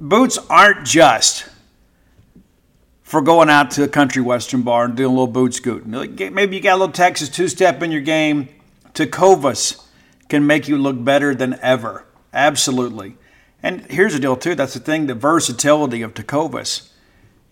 [0.00, 1.46] boots aren't just
[3.02, 5.90] for going out to a country western bar and doing a little boot scooting.
[5.90, 8.48] Maybe you got a little Texas two step in your game.
[8.94, 9.84] Tecovas
[10.28, 12.06] can make you look better than ever.
[12.32, 13.16] Absolutely.
[13.62, 14.54] And here's the deal, too.
[14.54, 16.88] That's the thing the versatility of Tecovas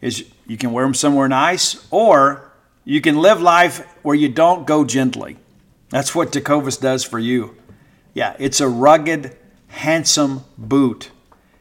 [0.00, 2.50] is you can wear them somewhere nice or
[2.84, 5.36] you can live life where you don't go gently.
[5.90, 7.56] That's what Tecovas does for you.
[8.14, 9.36] Yeah, it's a rugged,
[9.68, 11.10] handsome boot.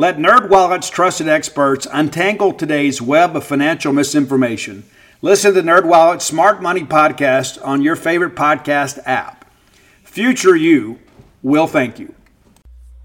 [0.00, 4.84] Let NerdWallet's trusted experts untangle today's web of financial misinformation.
[5.22, 9.52] Listen to NerdWallet's Smart Money podcast on your favorite podcast app.
[10.04, 11.00] Future you
[11.42, 12.14] will thank you.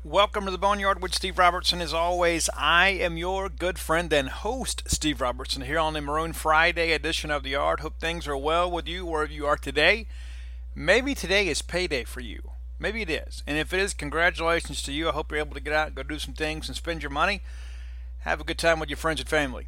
[0.04, 1.82] Welcome to the Boneyard with Steve Robertson.
[1.82, 6.32] As always, I am your good friend and host, Steve Robertson, here on the Maroon
[6.32, 7.80] Friday edition of the Yard.
[7.80, 10.06] Hope things are well with you wherever you are today.
[10.76, 12.53] Maybe today is payday for you.
[12.84, 13.44] Maybe it is.
[13.48, 15.08] And if it is, congratulations to you.
[15.08, 17.42] I hope you're able to get out, go do some things, and spend your money.
[18.20, 19.68] Have a good time with your friends and family.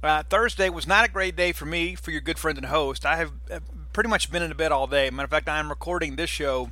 [0.00, 3.04] Uh, Thursday was not a great day for me, for your good friend and host.
[3.04, 3.58] I have uh,
[3.92, 5.10] pretty much been in bed all day.
[5.10, 6.70] Matter of fact, I am recording this show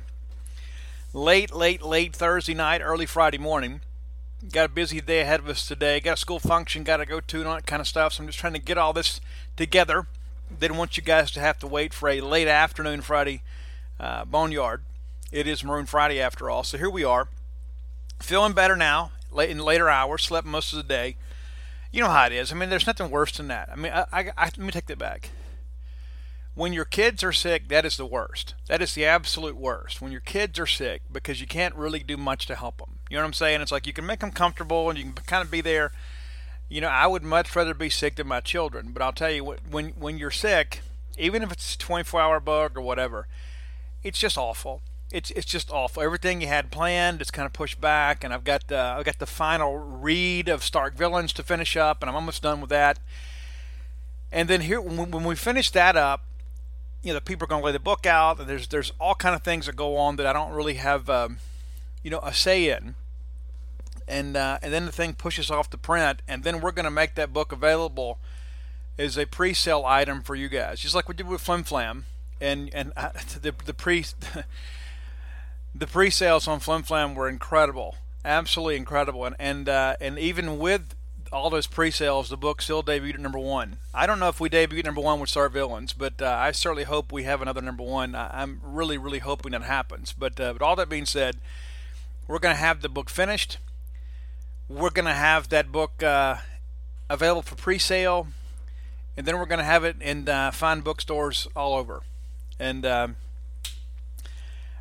[1.11, 3.81] late, late, late Thursday night, early Friday morning.
[4.49, 5.99] Got a busy day ahead of us today.
[5.99, 8.13] Got a school function, got to go to, and all that kind of stuff.
[8.13, 9.19] So I'm just trying to get all this
[9.57, 10.07] together.
[10.57, 13.41] Didn't want you guys to have to wait for a late afternoon Friday
[13.99, 14.83] uh, boneyard.
[15.33, 16.63] It is Maroon Friday after all.
[16.63, 17.27] So here we are.
[18.19, 21.15] Feeling better now, late in later hours, slept most of the day.
[21.91, 22.51] You know how it is.
[22.51, 23.67] I mean, there's nothing worse than that.
[23.71, 25.31] I mean, I, I, I, let me take that back.
[26.53, 28.53] When your kids are sick, that is the worst.
[28.67, 30.03] That is the absolute worst.
[30.03, 32.99] When your kids are sick, because you can't really do much to help them.
[33.09, 33.59] You know what I'm saying?
[33.61, 35.93] It's like you can make them comfortable and you can kind of be there.
[36.69, 38.91] You know, I would much rather be sick than my children.
[38.93, 40.81] But I'll tell you when when you're sick,
[41.17, 43.27] even if it's a 24 hour bug or whatever,
[44.03, 44.83] it's just awful
[45.13, 46.01] it's it's just awful.
[46.01, 49.19] Everything you had planned is kind of pushed back, and I've got the I've got
[49.19, 52.97] the final read of Stark Villains to finish up, and I'm almost done with that.
[54.31, 56.25] And then here, when, we finish that up,
[57.03, 59.13] you know, the people are going to lay the book out, and there's there's all
[59.13, 61.37] kind of things that go on that I don't really have, um,
[62.01, 62.95] you know, a say in.
[64.07, 66.91] And uh, and then the thing pushes off to print, and then we're going to
[66.91, 68.17] make that book available
[68.97, 72.05] as a pre-sale item for you guys, just like we did with Flim Flam,
[72.41, 73.09] and and uh,
[73.41, 74.03] the the pre.
[75.75, 80.95] the pre-sales on Flim Flam were incredible, absolutely incredible, and and uh, and even with
[81.33, 83.77] all those pre-sales, the book still debuted at number one.
[83.93, 86.51] I don't know if we debut at number one with Star Villains, but uh, I
[86.51, 88.13] certainly hope we have another number one.
[88.13, 90.13] I, am really, really hoping that happens.
[90.13, 91.37] But uh, but all that being said,
[92.27, 93.57] we're going to have the book finished.
[94.69, 96.37] we're going to have that book uh,
[97.09, 98.27] available for pre-sale,
[99.17, 102.01] and then we're going to have it in uh, fine bookstores all over,
[102.59, 103.15] and um,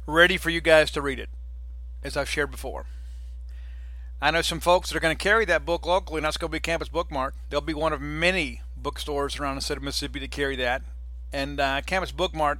[0.06, 1.28] ready for you guys to read it,
[2.02, 2.86] as I've shared before.
[4.20, 6.50] I know some folks that are going to carry that book locally, and that's going
[6.50, 7.32] to be Campus Bookmart.
[7.50, 10.82] They'll be one of many bookstores around the state of Mississippi to carry that.
[11.32, 12.58] And uh, Campus Bookmart,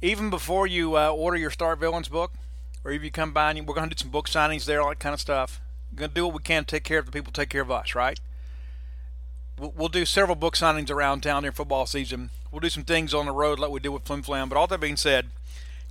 [0.00, 2.32] even before you uh, order your Star Villains book,
[2.84, 4.90] or if you come by and we're going to do some book signings there, all
[4.90, 5.60] that kind of stuff.
[5.90, 7.62] We're going to do what we can to take care of the people, take care
[7.62, 8.20] of us, right?
[9.58, 12.30] We'll do several book signings around town during football season.
[12.52, 14.48] We'll do some things on the road like we did with Flim Flam.
[14.48, 15.26] But all that being said,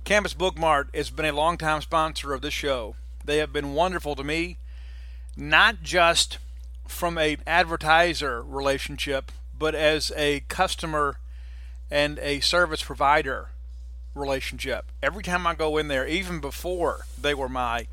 [0.08, 2.96] Campus Bookmart has been a longtime sponsor of this show.
[3.22, 4.56] They have been wonderful to me
[5.36, 6.38] not just
[6.86, 11.16] from a advertiser relationship, but as a customer
[11.90, 13.50] and a service provider
[14.14, 14.86] relationship.
[15.02, 17.86] Every time I go in there, even before they were my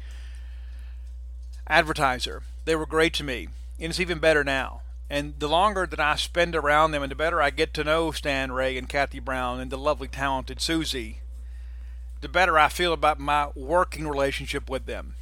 [1.67, 3.49] advertiser, they were great to me.
[3.77, 4.83] And it's even better now.
[5.09, 8.11] And the longer that I spend around them and the better I get to know
[8.11, 11.19] Stan Ray and Kathy Brown and the lovely, talented Susie,
[12.21, 15.15] the better I feel about my working relationship with them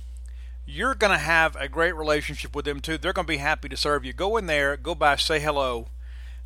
[0.65, 2.97] you're going to have a great relationship with them too.
[2.97, 4.13] They're going to be happy to serve you.
[4.13, 5.87] Go in there, go by, say hello,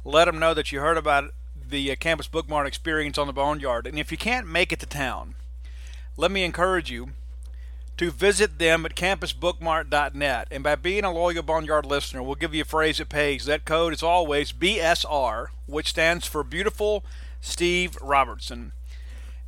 [0.03, 1.31] let them know that you heard about
[1.69, 3.85] the uh, Campus Bookmart experience on the Boneyard.
[3.85, 5.35] And if you can't make it to town,
[6.15, 7.09] let me encourage you
[7.97, 10.47] to visit them at campusbookmart.net.
[10.49, 13.45] And by being a loyal Boneyard listener, we'll give you a phrase that pays.
[13.45, 17.03] That code is always BSR, which stands for Beautiful
[17.41, 18.71] Steve Robertson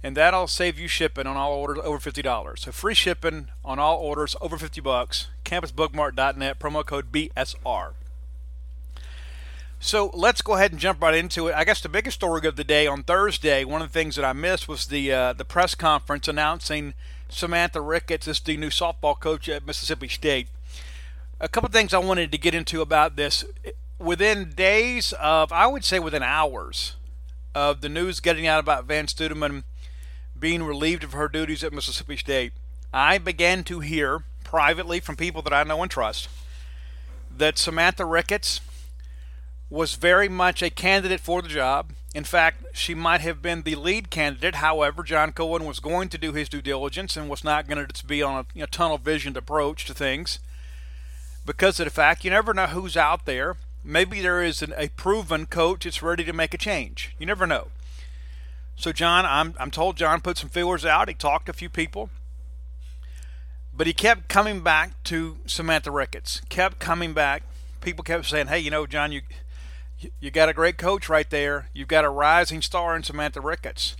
[0.01, 2.61] and that'll save you shipping on all orders over fifty dollars.
[2.61, 5.27] So free shipping on all orders over fifty bucks.
[5.45, 7.93] CampusBookmart.net promo code BSR.
[9.81, 11.55] So let's go ahead and jump right into it.
[11.55, 14.25] I guess the biggest story of the day on Thursday, one of the things that
[14.25, 16.93] I missed was the uh, the press conference announcing
[17.29, 20.47] Samantha Ricketts as the new softball coach at Mississippi State.
[21.39, 23.45] A couple things I wanted to get into about this.
[23.97, 26.95] Within days of, I would say within hours
[27.55, 29.63] of the news getting out about Vann Stuedeman
[30.39, 32.53] being relieved of her duties at Mississippi State,
[32.93, 36.27] I began to hear privately from people that I know and trust
[37.35, 38.61] that Samantha Ricketts
[39.69, 41.91] was very much a candidate for the job.
[42.15, 44.55] In fact, she might have been the lead candidate.
[44.55, 48.05] However, John Cohen was going to do his due diligence and was not going to
[48.05, 50.39] be on a you know, tunnel visioned approach to things
[51.45, 53.57] because of the fact you never know who's out there.
[53.83, 57.15] Maybe there is an, a proven coach that's ready to make a change.
[57.19, 57.67] You never know.
[58.79, 61.09] So John, I'm I'm told John put some feelers out.
[61.09, 62.09] He talked to a few people,
[63.75, 66.41] but he kept coming back to Samantha Ricketts.
[66.47, 67.43] Kept coming back.
[67.81, 69.21] People kept saying, "Hey, you know, John, you
[70.21, 71.67] you got a great coach right there.
[71.73, 73.97] You've got a rising star in Samantha Ricketts."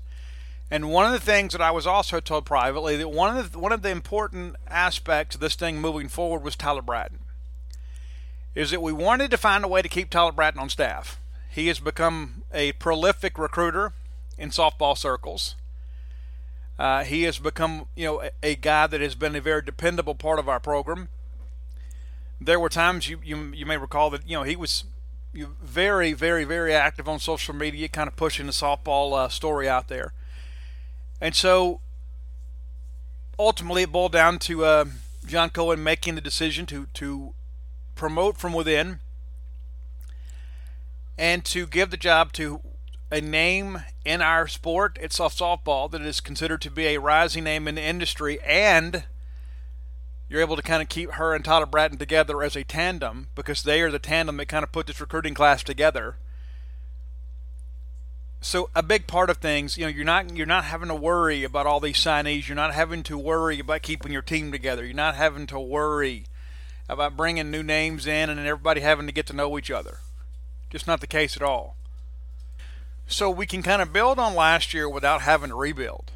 [0.72, 3.60] And one of the things that I was also told privately that one of the
[3.60, 7.20] one of the important aspects of this thing moving forward was Tyler Bratton.
[8.56, 11.20] Is that we wanted to find a way to keep Tyler Bratton on staff.
[11.50, 13.92] He has become a prolific recruiter
[14.40, 15.56] in softball circles.
[16.80, 20.40] Uh, he has become, you know, a, guy that has been a very dependable part
[20.40, 21.10] of our program.
[22.40, 24.86] There were times you you, you may recall that you know he was
[25.34, 29.90] very very very active on social media, kind of pushing the softball uh, story out
[29.90, 30.14] there,
[31.20, 31.82] and so
[33.38, 34.86] ultimately it boiled down to uh,
[35.26, 37.34] John Cohen making the decision to to
[37.96, 39.02] promote from within
[41.18, 42.62] and to give the job to
[43.12, 47.68] a name in our sport, it's softball, that is considered to be a rising name
[47.68, 49.04] in the industry, and
[50.28, 53.62] you're able to kind of keep her and Tyler Bratton together as a tandem because
[53.62, 56.16] they are the tandem that kind of put this recruiting class together.
[58.42, 61.44] So a big part of things, you know, you're not you're not having to worry
[61.44, 62.48] about all these signees.
[62.48, 64.86] You're not having to worry about keeping your team together.
[64.86, 66.24] You're not having to worry
[66.88, 69.98] about bringing new names in and everybody having to get to know each other.
[70.70, 71.76] Just not the case at all.
[73.10, 76.12] So we can kind of build on last year without having to rebuild.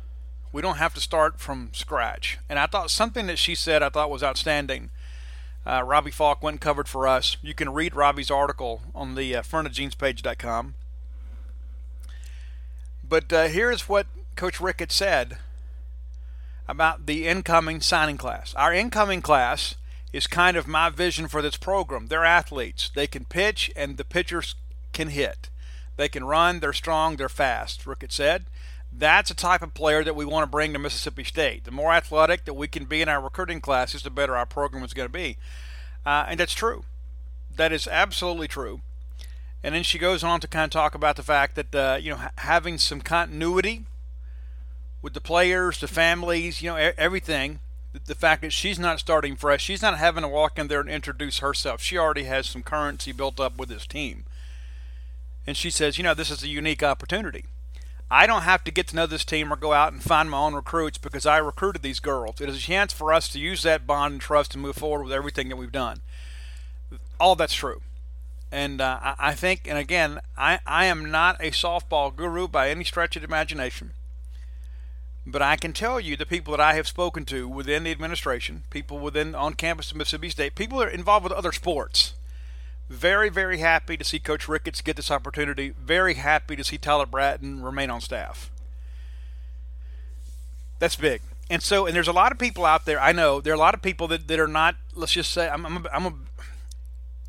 [0.52, 2.38] We don't have to start from scratch.
[2.48, 4.92] And I thought something that she said I thought was outstanding.
[5.66, 7.36] Uh, Robbie Falk went covered for us.
[7.42, 10.76] You can read Robbie's article on the uh, frontofgenespage.com.
[13.04, 15.38] But uh, here's what Coach Rickett said
[16.68, 18.54] about the incoming signing class.
[18.54, 19.76] Our incoming class
[20.12, 22.06] is kind of my vision for this program.
[22.06, 22.92] They're athletes.
[22.94, 24.54] They can pitch and the pitchers
[24.92, 25.50] can hit.
[25.96, 28.46] They can run, they're strong, they're fast, Rickett said.
[28.92, 31.64] That's a type of player that we want to bring to Mississippi State.
[31.64, 34.84] The more athletic that we can be in our recruiting classes, the better our program
[34.84, 35.38] is going to be.
[36.06, 36.84] Uh, and that's true.
[37.56, 38.82] That is absolutely true.
[39.64, 42.12] And then she goes on to kind of talk about the fact that, uh, you
[42.12, 43.86] know, having some continuity
[45.02, 47.60] with the players, the families, you know, everything
[48.06, 50.90] the fact that she's not starting fresh, she's not having to walk in there and
[50.90, 51.82] introduce herself.
[51.82, 54.26] She already has some currency built up with this team.
[55.46, 57.46] And she says, you know, this is a unique opportunity.
[58.10, 60.38] I don't have to get to know this team or go out and find my
[60.38, 62.40] own recruits because I recruited these girls.
[62.40, 65.06] It is a chance for us to use that bond and trust and move forward
[65.06, 66.02] with everything that we've done.
[67.20, 67.82] All that's true.
[68.52, 72.84] And uh, I think, and again, I, I am not a softball guru by any
[72.84, 73.94] stretch of imagination.
[75.26, 78.64] But I can tell you the people that I have spoken to within the administration,
[78.70, 82.14] people within on campus of Mississippi State, people that are involved with other sports.
[82.94, 85.74] Very, very happy to see Coach Ricketts get this opportunity.
[85.82, 88.52] Very happy to see Tyler Bratton remain on staff.
[90.78, 91.22] That's big.
[91.50, 93.02] And so, and there's a lot of people out there.
[93.02, 94.76] I know there are a lot of people that, that are not.
[94.94, 96.14] Let's just say, I'm, I'm, a, I'm a,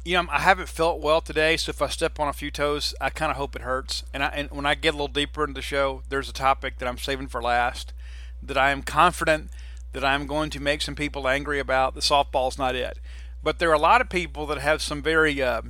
[0.05, 1.57] you know, I haven't felt well today.
[1.57, 4.05] So if I step on a few toes, I kind of hope it hurts.
[4.13, 6.79] And I, and when I get a little deeper into the show, there's a topic
[6.79, 7.95] that I'm saving for last
[8.43, 9.49] that I am confident
[9.95, 11.95] that I'm going to make some people angry about.
[11.95, 12.99] The softball's not it.
[13.45, 15.61] But there are a lot of people that have some very uh,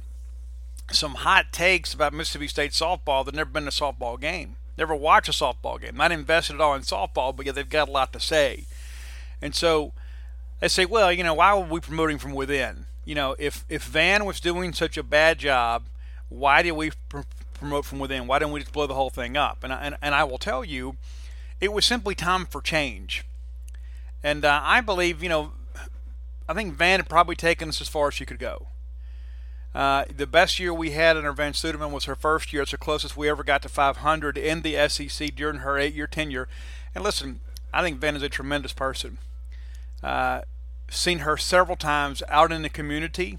[0.93, 4.95] some hot takes about Mississippi State softball that never been to a softball game, never
[4.95, 7.93] watched a softball game, not invested at all in softball, but yet they've got a
[7.93, 8.67] lot to say.
[9.43, 9.93] And so
[10.61, 12.87] they say, well, you know, why were we promoting from within?
[13.05, 15.87] You know, if if Vann was doing such a bad job,
[16.29, 17.23] why did we pr-
[17.55, 18.29] promote from within?
[18.29, 19.65] Why didn't we just blow the whole thing up?
[19.65, 20.97] And I, and, and I will tell you,
[21.61, 23.25] it was simply time for change.
[24.23, 25.53] And uh, I believe, you know,
[26.49, 28.69] I think Vann had probably taken us as far as she could go.
[29.75, 32.63] Uh, the best year we had under Vann Stuedeman was her first year.
[32.63, 36.49] It's the closest we ever got to 500 in the SEC during her eight-year tenure.
[36.95, 37.41] And listen,
[37.73, 39.19] I think Vann is a tremendous person.
[40.03, 40.43] Uh,
[40.89, 43.39] seen her several times out in the community,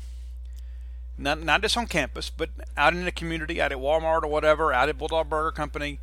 [1.18, 4.74] not not just on campus, but out in the community, out at Walmart or whatever,
[4.74, 6.00] out at Bulldog Burger Company.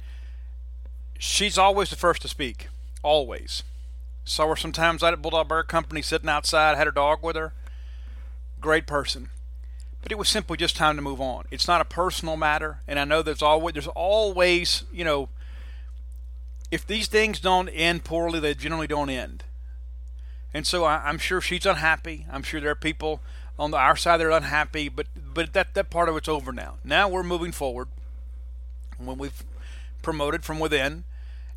[1.19, 2.69] She's always the first to speak,
[3.03, 3.65] always.
[4.25, 7.53] Saw her sometimes out at Bulldog Burger Company sitting outside, had her dog with her.
[8.61, 9.31] Great person.
[10.03, 11.45] But it was simply just time to move on.
[11.51, 15.29] It's not a personal matter, and I know there's always there's always, you know,
[16.71, 19.45] if these things don't end poorly, they generally don't end.
[20.55, 22.27] And so I, am sure she's unhappy.
[22.31, 23.21] I'm sure there are people
[23.59, 26.53] on the, our side that are unhappy, but but that that part of it's over
[26.53, 26.77] now.
[26.85, 27.89] Now we're moving forward.
[28.99, 29.45] When we've
[30.03, 31.05] promoted from within,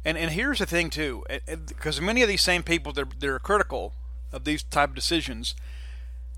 [0.06, 1.26] and and here's the thing too,
[1.68, 3.94] because many of these same people that are critical
[4.32, 5.56] of these type of decisions,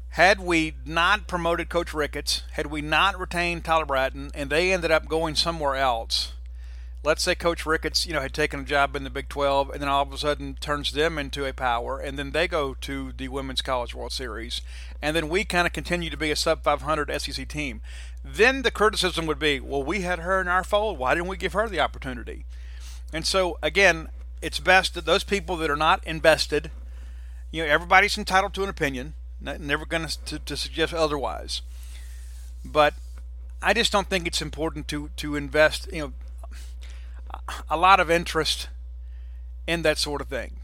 [0.10, 4.90] had we not promoted Coach Ricketts, had we not retained Tyler Bratton, and they ended
[4.90, 6.34] up going somewhere else,
[7.04, 9.82] let's say Coach Ricketts, you know, had taken a job in the Big 12, and
[9.82, 13.12] then all of a sudden turns them into a power, and then they go to
[13.12, 14.62] the Women's College World Series,
[15.02, 17.82] and then we kind of continue to be a sub 500 SEC team.
[18.24, 20.98] Then the criticism would be, well, we had her in our fold.
[20.98, 22.46] Why didn't we give her the opportunity?
[23.14, 24.10] And so, again,
[24.42, 26.72] it's best that those people that are not invested,
[27.52, 31.62] you know, everybody's entitled to an opinion, never going to, to suggest otherwise.
[32.66, 32.94] But
[33.62, 36.14] I just don't think it's important to, to invest, you know,
[37.70, 38.68] a lot of interest
[39.66, 40.58] in that sort of thing.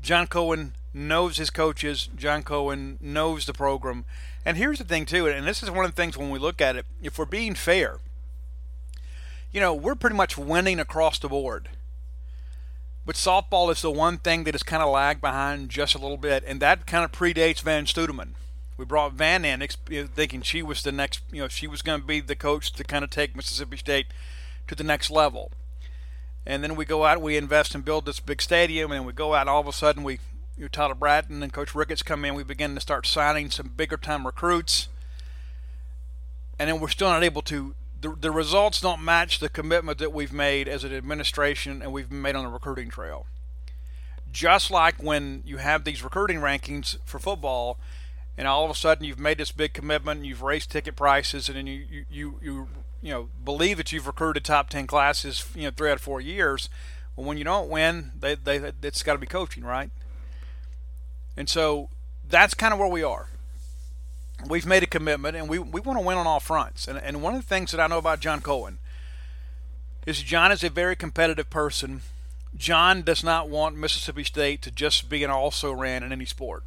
[0.00, 2.08] John Cohen knows his coaches.
[2.16, 4.04] John Cohen knows the program.
[4.44, 6.60] And here's the thing, too, and this is one of the things when we look
[6.60, 7.98] at it, if we're being fair,
[9.52, 11.68] you know, we're pretty much winning across the board.
[13.06, 16.18] But softball is the one thing that has kind of lagged behind just a little
[16.18, 18.34] bit, and that kind of predates Vann Stuedeman.
[18.76, 19.66] We brought Vann in
[20.14, 22.84] thinking she was the next, you know, she was going to be the coach to
[22.84, 24.06] kind of take Mississippi State
[24.68, 25.50] to the next level.
[26.46, 29.34] And then we go out, we invest and build this big stadium, and we go
[29.34, 30.20] out, and all of a sudden we,
[30.56, 32.34] you know, Tyler Bratton and Coach Ricketts come in.
[32.34, 34.88] We begin to start signing some bigger time recruits,
[36.58, 40.12] and then we're still not able to the, the results don't match the commitment that
[40.12, 43.26] we've made as an administration and we've made on the recruiting trail.
[44.30, 47.78] Just like when you have these recruiting rankings for football,
[48.36, 51.48] and all of a sudden you've made this big commitment, and you've raised ticket prices,
[51.48, 52.68] and then you, you, you, you,
[53.00, 56.20] you know believe that you've recruited top ten classes, you know, three out of four
[56.20, 56.68] years.
[57.16, 59.90] Well, when you don't win, they, they it's got to be coaching, right?
[61.36, 61.88] And so
[62.28, 63.28] that's kind of where we are
[64.46, 66.86] we've made a commitment and we, we want to win on all fronts.
[66.86, 68.78] And, and one of the things that I know about John Cohen
[70.06, 72.02] is John is a very competitive person.
[72.56, 76.64] John does not want Mississippi State to just be an also ran in any sport.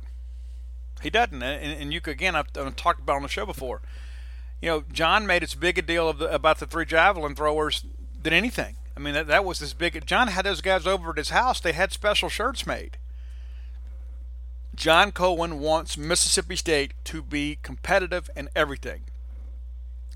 [1.01, 1.41] He doesn't.
[1.41, 3.81] And, and you could, again, I've, I've, talked about on the show before.
[4.61, 7.83] You know, John made as big a deal the, about the three javelin throwers
[8.21, 8.75] than anything.
[8.95, 10.05] I mean, that, that was this big.
[10.05, 11.59] John had those guys over at his house.
[11.59, 12.97] They had special shirts made.
[14.81, 19.03] John Cohen wants Mississippi State to be competitive in everything.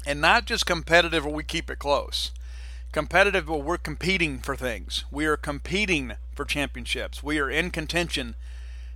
[0.08, 2.32] And not just competitive where we keep it close.
[2.92, 5.06] Competitive where we're competing for things.
[5.12, 7.22] We are competing for championships.
[7.22, 8.34] We are in contention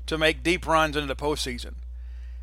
[0.08, 1.76] to make deep runs into the postseason.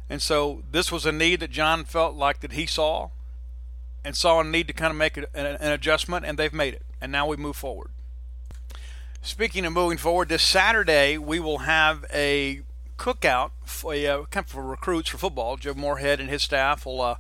[0.09, 3.09] And so this was a need that John felt like that he saw
[4.05, 6.83] and saw a need to kind of make an, an adjustment, and they've made it.
[7.01, 7.91] And now we move forward.
[9.21, 12.63] Speaking of moving forward, this Saturday we will have a
[12.99, 15.57] cookout for, uh, for recruits for football.
[15.57, 17.17] Joe Moorhead and his staff will uh,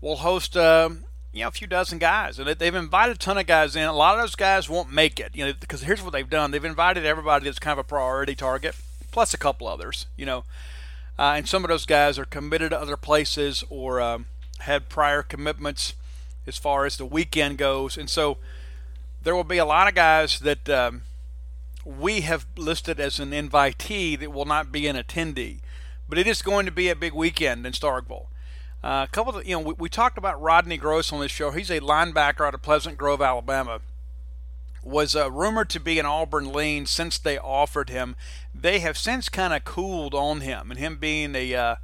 [0.00, 0.90] will host uh,
[1.32, 3.82] you know a few dozen guys, and they've invited a ton of guys in.
[3.82, 6.50] A lot of those guys won't make it, you know, because here's what they've done:
[6.50, 8.74] they've invited everybody that's kind of a priority target,
[9.10, 10.44] plus a couple others, you know,
[11.18, 14.26] uh, and some of those guys are committed to other places or um,
[14.60, 15.94] had prior commitments
[16.46, 18.38] as far as the weekend goes, and so
[19.22, 20.68] there will be a lot of guys that.
[20.68, 21.02] Um,
[21.86, 25.60] we have listed as an invitee that will not be an attendee.
[26.08, 28.26] But it is going to be a big weekend in Starkville.
[28.82, 31.50] Uh, a couple of, you know, we, we, talked about Rodney Gross on this show.
[31.50, 33.80] He's a linebacker out of Pleasant Grove, Alabama.
[34.82, 38.14] Was uh, rumored to be an Auburn lean since they offered him.
[38.54, 41.74] They have since kind of cooled on him, and him being a, uh,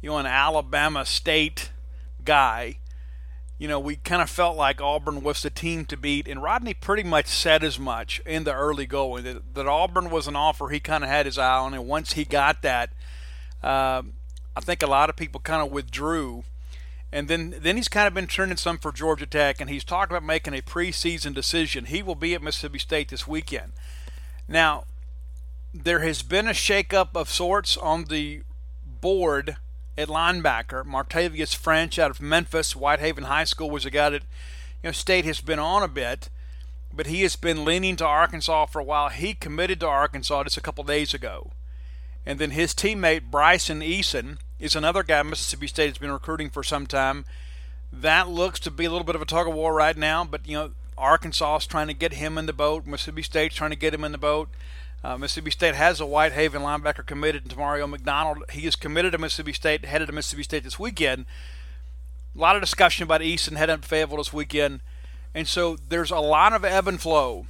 [0.00, 1.70] you know, an Alabama State
[2.24, 2.78] guy
[3.58, 6.74] you know, we kind of felt like Auburn was the team to beat, and Rodney
[6.74, 10.68] pretty much said as much in the early going that, that Auburn was an offer
[10.68, 12.90] he kind of had his eye on, and once he got that,
[13.62, 14.02] uh,
[14.56, 16.44] I think a lot of people kind of withdrew.
[17.10, 20.12] And then, then he's kind of been turning some for Georgia Tech, and he's talked
[20.12, 21.86] about making a preseason decision.
[21.86, 23.72] He will be at Mississippi State this weekend.
[24.46, 24.84] Now,
[25.72, 28.42] there has been a shakeup of sorts on the
[28.84, 29.56] board
[29.98, 30.84] at linebacker.
[30.84, 34.22] Martavius French out of Memphis, Whitehaven High School was a guy that
[34.82, 36.30] you know State has been on a bit,
[36.94, 39.08] but he has been leaning to Arkansas for a while.
[39.08, 41.50] He committed to Arkansas just a couple days ago.
[42.24, 46.62] And then his teammate Bryson Eason is another guy Mississippi State has been recruiting for
[46.62, 47.24] some time.
[47.92, 50.46] That looks to be a little bit of a tug of war right now, but
[50.46, 52.86] you know Arkansas is trying to get him in the boat.
[52.86, 54.48] Mississippi State's trying to get him in the boat.
[55.02, 58.42] Uh, Mississippi State has a Whitehaven linebacker committed to Mario McDonald.
[58.50, 61.24] He is committed to Mississippi State, headed to Mississippi State this weekend.
[62.34, 64.80] A lot of discussion about Eason heading to Fayetteville this weekend.
[65.34, 67.46] And so there's a lot of ebb and flow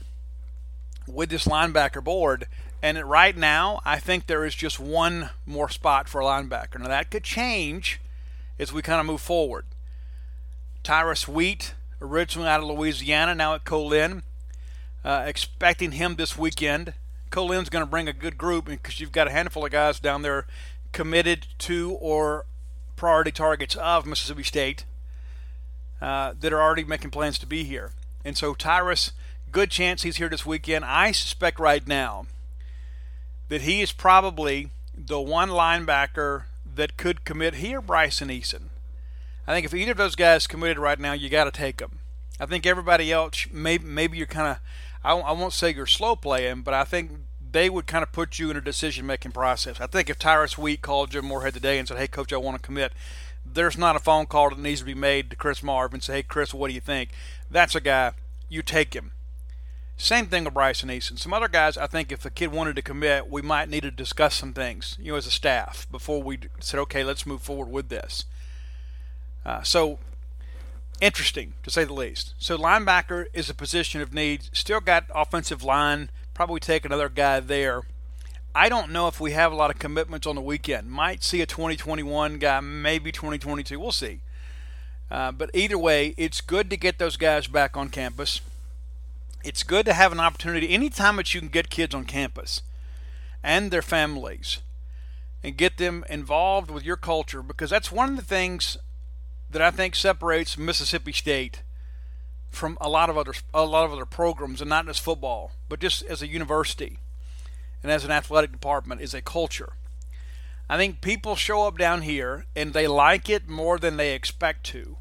[1.06, 2.46] with this linebacker board.
[2.82, 6.78] And right now, I think there is just one more spot for a linebacker.
[6.78, 7.98] Now, that could change
[8.58, 9.64] as we kind of move forward.
[10.82, 14.22] Tyrus Wheat, originally out of Louisiana, now at Co-Lin.
[15.04, 16.92] Uh, expecting him this weekend
[17.30, 20.22] Co-Lin's going to bring a good group because you've got a handful of guys down
[20.22, 20.46] there
[20.92, 22.46] committed to or
[22.96, 24.84] priority targets of Mississippi State
[26.00, 27.92] uh, that are already making plans to be here.
[28.24, 29.12] And so Tyrus,
[29.52, 30.84] good chance he's here this weekend.
[30.84, 32.26] I suspect right now
[33.48, 38.64] that he is probably the one linebacker that could commit here, Bryson Eason.
[39.46, 42.00] I think if either of those guys committed right now, you got to take them.
[42.38, 44.58] I think everybody else, maybe, maybe you're kind of
[45.08, 47.12] I, I won't say you're slow playing, but I think
[47.50, 49.80] they would kind of put you in a decision making process.
[49.80, 52.58] I think if Tyrus Wheat called Jim Moorhead today and said, "Hey, coach, I want
[52.58, 52.92] to commit,"
[53.42, 56.16] there's not a phone call that needs to be made to Chris Marve and say,
[56.16, 57.08] "Hey, Chris, what do you think?"
[57.50, 58.12] That's a guy
[58.50, 59.12] you take him.
[59.96, 61.18] Same thing with Bryson Eason.
[61.18, 63.90] Some other guys, I think, if a kid wanted to commit, we might need to
[63.90, 67.70] discuss some things, you know, as a staff before we said, "Okay, let's move forward
[67.70, 68.26] with this."
[69.46, 69.98] Uh, so
[71.00, 72.34] interesting to say the least.
[72.38, 74.48] So linebacker is a position of need.
[74.52, 76.10] Still got offensive line.
[76.34, 77.82] Probably take another guy there.
[78.54, 80.90] I don't know if we have a lot of commitments on the weekend.
[80.90, 83.78] Might see a 2021 guy, maybe 2022.
[83.78, 84.20] We'll see.
[85.10, 88.40] Uh, but either way, it's good to get those guys back on campus.
[89.44, 92.62] It's good to have an opportunity anytime that you can get kids on campus
[93.42, 94.58] and their families
[95.42, 98.76] and get them involved with your culture because that's one of the things
[99.50, 101.62] that I think separates Mississippi State
[102.50, 105.80] from a lot of other a lot of other programs, and not just football, but
[105.80, 106.98] just as a university
[107.82, 109.74] and as an athletic department, is a culture.
[110.68, 114.64] I think people show up down here and they like it more than they expect
[114.66, 114.98] to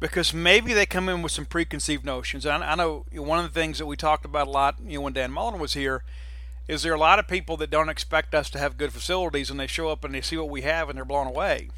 [0.00, 2.46] because maybe they come in with some preconceived notions.
[2.46, 4.98] And I, I know one of the things that we talked about a lot, you
[4.98, 6.04] know, when Dan Mullen was here,
[6.68, 9.50] is there are a lot of people that don't expect us to have good facilities,
[9.50, 11.68] and they show up and they see what we have and they're blown away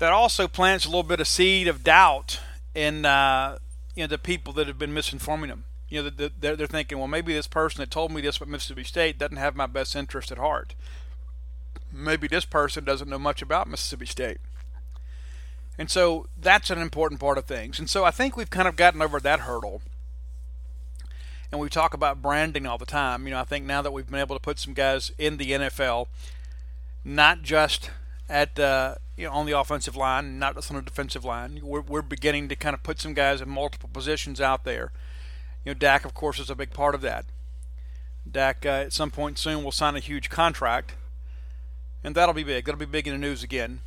[0.00, 2.40] that also plants a little bit of seed of doubt
[2.74, 3.58] in uh,
[3.94, 5.64] you know the people that have been misinforming them.
[5.88, 8.84] You know, they're, they're thinking, well, maybe this person that told me this about Mississippi
[8.84, 10.74] State doesn't have my best interest at heart.
[11.92, 14.38] Maybe this person doesn't know much about Mississippi State.
[15.76, 17.80] And so that's an important part of things.
[17.80, 19.82] And so I think we've kind of gotten over that hurdle.
[21.50, 23.26] And we talk about branding all the time.
[23.26, 25.50] You know, I think now that we've been able to put some guys in the
[25.50, 26.06] NFL,
[27.04, 27.90] not just
[28.30, 31.60] at uh, you know, on the offensive line, not just on the defensive line.
[31.62, 34.92] We're, we're beginning to kind of put some guys in multiple positions out there.
[35.64, 37.26] You know, Dak, of course, is a big part of that.
[38.30, 40.94] Dak uh, at some point soon will sign a huge contract,
[42.04, 42.64] and that'll be big.
[42.64, 43.80] That'll be big in the news again.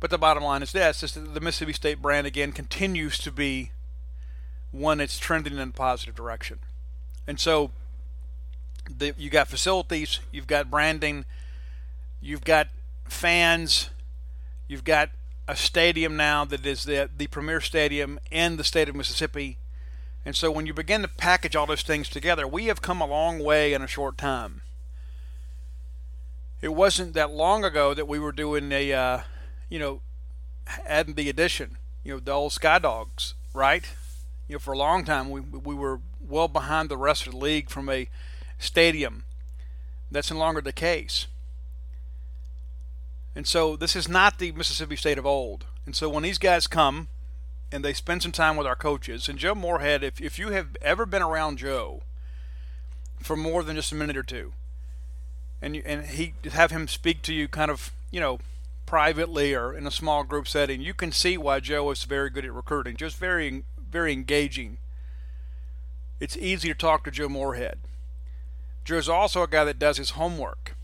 [0.00, 3.30] But the bottom line is this: is that the Mississippi State brand again continues to
[3.30, 3.70] be
[4.72, 6.58] one that's trending in a positive direction,
[7.26, 7.70] and so
[8.90, 11.24] the, you got facilities, you've got branding,
[12.24, 12.68] you've got
[13.04, 13.90] fans,
[14.66, 15.10] you've got
[15.46, 19.58] a stadium now that is the the premier stadium in the state of Mississippi.
[20.24, 23.06] And so when you begin to package all those things together, we have come a
[23.06, 24.62] long way in a short time.
[26.62, 29.20] It wasn't that long ago that we were doing a, uh,
[29.68, 30.00] you know,
[30.86, 33.84] adding the addition, you know, the old Sky Dogs, right?
[34.48, 37.38] You know, for a long time we we were well behind the rest of the
[37.38, 38.08] league from a
[38.58, 39.24] stadium.
[40.10, 41.26] That's no longer the case.
[43.34, 45.66] And so this is not the Mississippi State of old.
[45.86, 47.08] And so when these guys come
[47.72, 50.76] and they spend some time with our coaches, and Joe Moorhead, if, if you have
[50.80, 52.02] ever been around Joe
[53.20, 54.52] for more than just a minute or two,
[55.60, 58.38] and you, and he have him speak to you kind of, you know,
[58.86, 62.44] privately or in a small group setting, you can see why Joe is very good
[62.44, 64.78] at recruiting, just very very engaging.
[66.20, 67.78] It's easy to talk to Joe Moorhead.
[68.84, 70.76] Joe's also a guy that does his homework.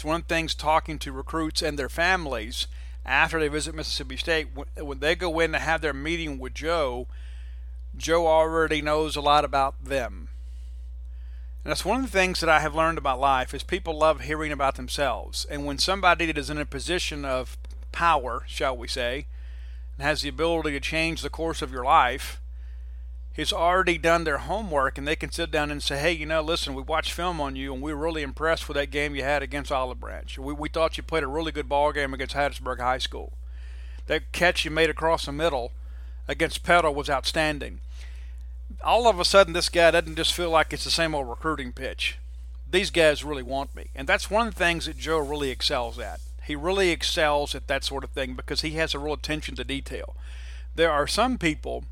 [0.00, 2.66] It's one of the things talking to recruits and their families
[3.04, 4.48] after they visit Mississippi State.
[4.78, 7.06] When they go in to have their meeting with Joe,
[7.94, 10.30] Joe already knows a lot about them.
[11.62, 14.22] And that's one of the things that I have learned about life is people love
[14.22, 15.44] hearing about themselves.
[15.50, 17.58] And when somebody that is in a position of
[17.92, 19.26] power, shall we say,
[19.98, 22.39] and has the ability to change the course of your life,
[23.36, 26.42] has already done their homework and they can sit down and say, hey, you know,
[26.42, 29.22] listen, we watched film on you and we were really impressed with that game you
[29.22, 30.36] had against Olive Branch.
[30.38, 33.32] We, we thought you played a really good ball game against Hattiesburg High School.
[34.06, 35.70] That catch you made across the middle
[36.26, 37.80] against Petal was outstanding.
[38.82, 41.72] All of a sudden, this guy doesn't just feel like it's the same old recruiting
[41.72, 42.18] pitch.
[42.68, 43.88] These guys really want me.
[43.94, 46.20] And that's one of the things that Joe really excels at.
[46.44, 49.64] He really excels at that sort of thing because he has a real attention to
[49.64, 50.16] detail.
[50.74, 51.84] There are some people–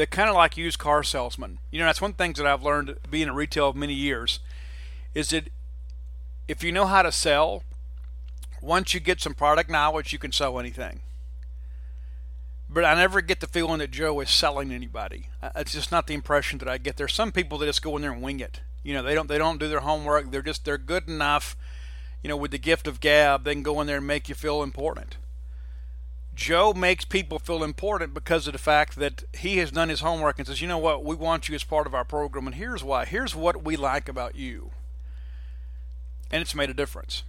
[0.00, 1.58] they're kind of like used car salesmen.
[1.70, 4.40] You know, that's one thing that I've learned being in retail of many years
[5.14, 5.50] is that
[6.48, 7.64] if you know how to sell,
[8.62, 11.00] once you get some product knowledge, you can sell anything.
[12.70, 15.26] But I never get the feeling that Joe is selling anybody.
[15.54, 16.96] It's just not the impression that I get.
[16.96, 18.60] There's some people that just go in there and wing it.
[18.82, 20.30] You know, they don't they don't do their homework.
[20.30, 21.58] They're just they're good enough.
[22.22, 24.34] You know, with the gift of gab, they can go in there and make you
[24.34, 25.18] feel important.
[26.40, 30.38] Joe makes people feel important because of the fact that he has done his homework
[30.38, 32.82] and says, you know what, we want you as part of our program, and here's
[32.82, 33.04] why.
[33.04, 34.70] Here's what we like about you.
[36.30, 37.24] And it's made a difference.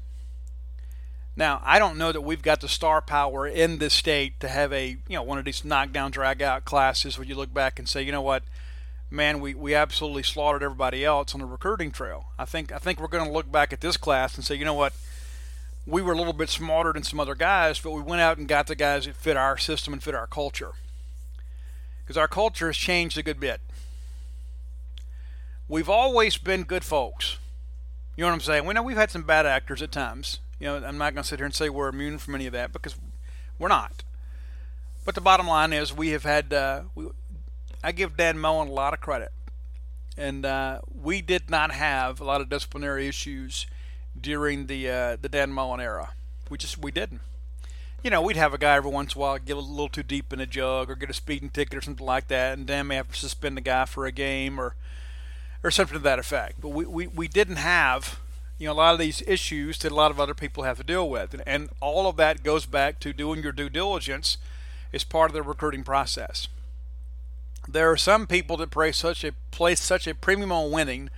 [1.35, 4.71] Now, I don't know that we've got the star power in this state to have
[4.71, 7.89] a, you know, one of these knockdown, drag out classes where you look back and
[7.89, 8.43] say, you know what,
[9.09, 12.27] man, we, we absolutely slaughtered everybody else on the recruiting trail.
[12.39, 14.63] I think I think we're going to look back at this class and say, you
[14.63, 14.93] know what,
[15.85, 18.47] we were a little bit smarter than some other guys, but we went out and
[18.47, 20.71] got the guys that fit our system and fit our culture.
[22.03, 23.61] Because our culture has changed a good bit.
[25.67, 27.37] We've always been good folks.
[28.15, 28.65] You know what I'm saying?
[28.65, 30.39] We know we've had some bad actors at times.
[30.59, 32.53] You know, I'm not going to sit here and say we're immune from any of
[32.53, 32.95] that because
[33.57, 34.03] we're not.
[35.05, 36.53] But the bottom line is we have had.
[36.53, 37.07] Uh, we,
[37.83, 39.31] I give Dan Mullen a lot of credit,
[40.15, 43.65] and uh, we did not have a lot of disciplinary issues
[44.21, 46.11] during the uh, the Dan Mullen era.
[46.49, 47.21] We just we didn't.
[48.03, 50.03] You know, we'd have a guy every once in a while get a little too
[50.03, 52.87] deep in a jug or get a speeding ticket or something like that, and Dan
[52.87, 54.75] may have to suspend the guy for a game or
[55.63, 56.59] or something to that effect.
[56.59, 58.19] But we, we, we didn't have
[58.57, 60.83] you know a lot of these issues that a lot of other people have to
[60.83, 64.37] deal with, and, and all of that goes back to doing your due diligence
[64.93, 66.47] as part of the recruiting process.
[67.67, 71.09] There are some people that place such a place such a premium on winning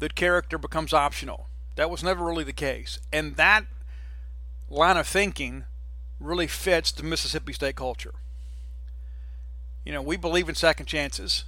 [0.00, 1.46] that character becomes optional.
[1.76, 2.98] That was never really the case.
[3.12, 3.64] And that
[4.68, 5.64] line of thinking
[6.20, 8.14] really fits the Mississippi State culture.
[9.84, 11.44] You know, we believe in second chances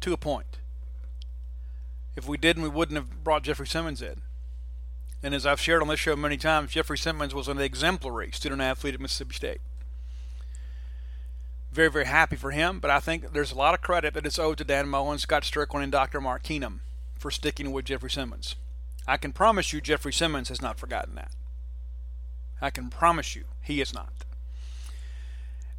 [0.00, 0.58] to a point.
[2.16, 4.22] If we didn't, we wouldn't have brought Jeffrey Simmons in.
[5.22, 8.60] And as I've shared on this show many times, Jeffrey Simmons was an exemplary student
[8.60, 9.60] athlete at Mississippi State.
[11.70, 14.38] Very, very happy for him, but I think there's a lot of credit that is
[14.38, 16.20] owed to Dan Mullen, Scott Stricklin, and Dr.
[16.20, 16.80] Mark Keenum
[17.16, 18.56] for sticking with Jeffrey Simmons.
[19.06, 21.32] I can promise you Jeffrey Simmons has not forgotten that.
[22.60, 24.12] I can promise you he is not.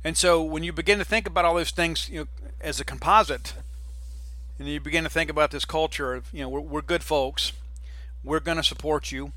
[0.04, 2.28] And so when you begin to think about all those things you know,
[2.60, 3.54] as a composite,
[4.60, 7.54] and you begin to think about this culture of, you know, we're, we're good folks,
[8.24, 9.32] we're going to support you.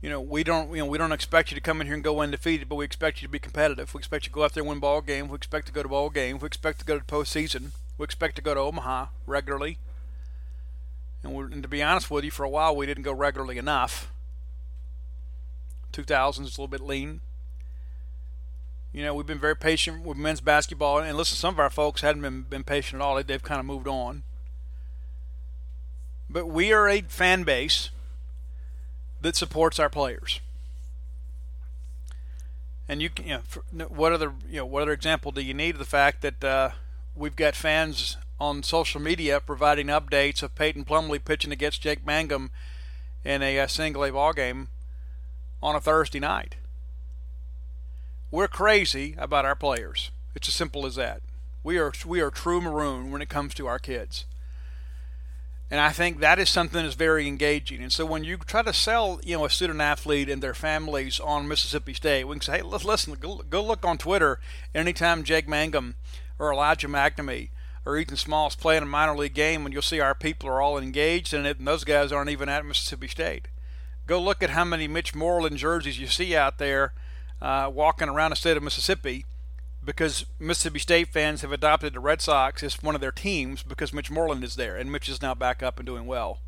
[0.00, 2.04] You know, we don't, you know, we don't expect you to come in here and
[2.04, 3.92] go undefeated, but we expect you to be competitive.
[3.92, 5.28] We expect you to go out there and win ball games.
[5.28, 6.40] We expect to go to ball games.
[6.40, 7.72] We expect to go to postseason.
[7.98, 9.78] We expect to go to Omaha regularly
[11.22, 14.10] And, and, to be honest with you, for a while we didn't go regularly enough.
[15.92, 17.20] 2000s is a little bit lean.
[18.92, 22.00] You know, we've been very patient with men's basketball, and listen, some of our folks
[22.00, 23.22] hadn't been, been patient at all.
[23.22, 24.22] They've kind of moved on.
[26.30, 27.90] But we are a fan base
[29.20, 30.40] that supports our players.
[32.88, 33.38] And you, you
[33.72, 36.42] know, what other, you know, what other example do you need of the fact that
[36.42, 36.70] uh,
[37.14, 42.50] we've got fans on social media providing updates of Peyton Plumlee pitching against Jake Mangum
[43.24, 44.68] in a, uh, a single A ball game
[45.62, 46.56] on a Thursday night.
[48.30, 50.10] We're crazy about our players.
[50.34, 51.22] It's as simple as that.
[51.64, 54.24] We are we are true maroon when it comes to our kids.
[55.70, 57.82] And I think that is something that's very engaging.
[57.82, 61.20] And so when you try to sell, you know, a student athlete and their families
[61.20, 64.40] on Mississippi State, we can say, hey, listen, go, go look on Twitter
[64.74, 65.96] anytime Jake Mangum
[66.38, 67.50] or Elijah MacNamee
[67.88, 70.76] or Ethan Small's playing a minor league game, and you'll see our people are all
[70.76, 73.48] engaged in it, and those guys aren't even at Mississippi State.
[74.06, 76.92] Go look at how many Mitch Moreland jerseys you see out there
[77.40, 79.24] uh, walking around the state of Mississippi
[79.82, 83.94] because Mississippi State fans have adopted the Red Sox as one of their teams because
[83.94, 86.40] Mitch Moreland is there, and Mitch is now back up and doing well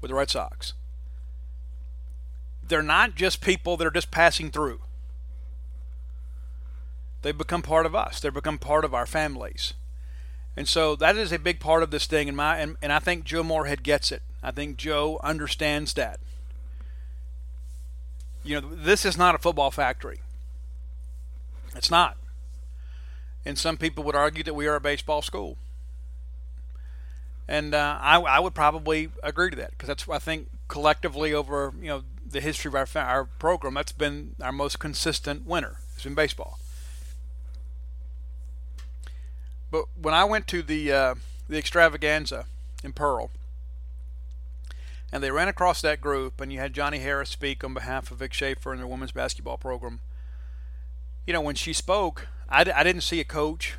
[0.00, 0.74] with the Red Sox.
[2.62, 4.78] They're not just people that are just passing through.
[7.22, 8.20] They've become part of us.
[8.20, 9.74] They've become part of our families.
[10.56, 12.98] And so that is a big part of this thing and my and, and I
[12.98, 14.22] think Joe Moorhead gets it.
[14.42, 16.20] I think Joe understands that.
[18.44, 20.20] You know, this is not a football factory.
[21.76, 22.16] It's not.
[23.44, 25.56] And some people would argue that we are a baseball school.
[27.48, 31.72] And uh, I, I, would probably agree to that because that's I think collectively over
[31.80, 35.78] you know the history of our our program that's been our most consistent winner.
[35.94, 36.58] It's been baseball.
[39.72, 41.14] But when I went to the uh,
[41.48, 42.44] the extravaganza
[42.84, 43.30] in Pearl,
[45.10, 48.18] and they ran across that group, and you had Johnnie Harris speak on behalf of
[48.18, 50.00] Vic Schaefer and their women's basketball program.
[51.26, 53.76] You know, when she spoke, I, I didn't see a coach.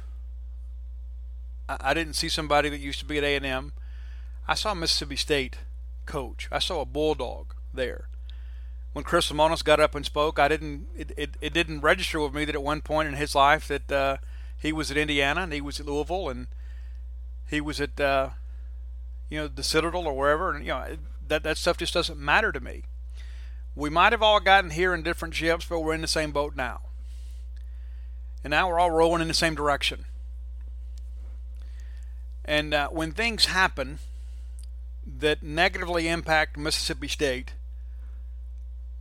[1.70, 3.74] I, I didn't see somebody that used to be at A&M.
[4.48, 5.58] I saw Mississippi State
[6.08, 6.48] coach.
[6.52, 8.08] I saw a bulldog there.
[8.94, 10.88] When Chris Lemonis got up and spoke, I didn't.
[10.98, 13.92] It, it, it didn't register with me that at one point in his life that
[13.92, 14.18] uh,
[14.64, 16.48] he was at Indiana and he was at Louisville and
[17.48, 18.30] he was at uh,
[19.30, 20.52] you know the Citadel or wherever.
[20.52, 20.98] And you know
[21.28, 22.84] that that stuff just doesn't matter to me.
[23.76, 26.56] We might have all gotten here in different ships, but we're in the same boat
[26.56, 26.82] now
[28.44, 30.06] and now we're all rolling in the same direction.
[32.46, 34.00] And uh, when things happen
[35.06, 37.54] that negatively impact Mississippi State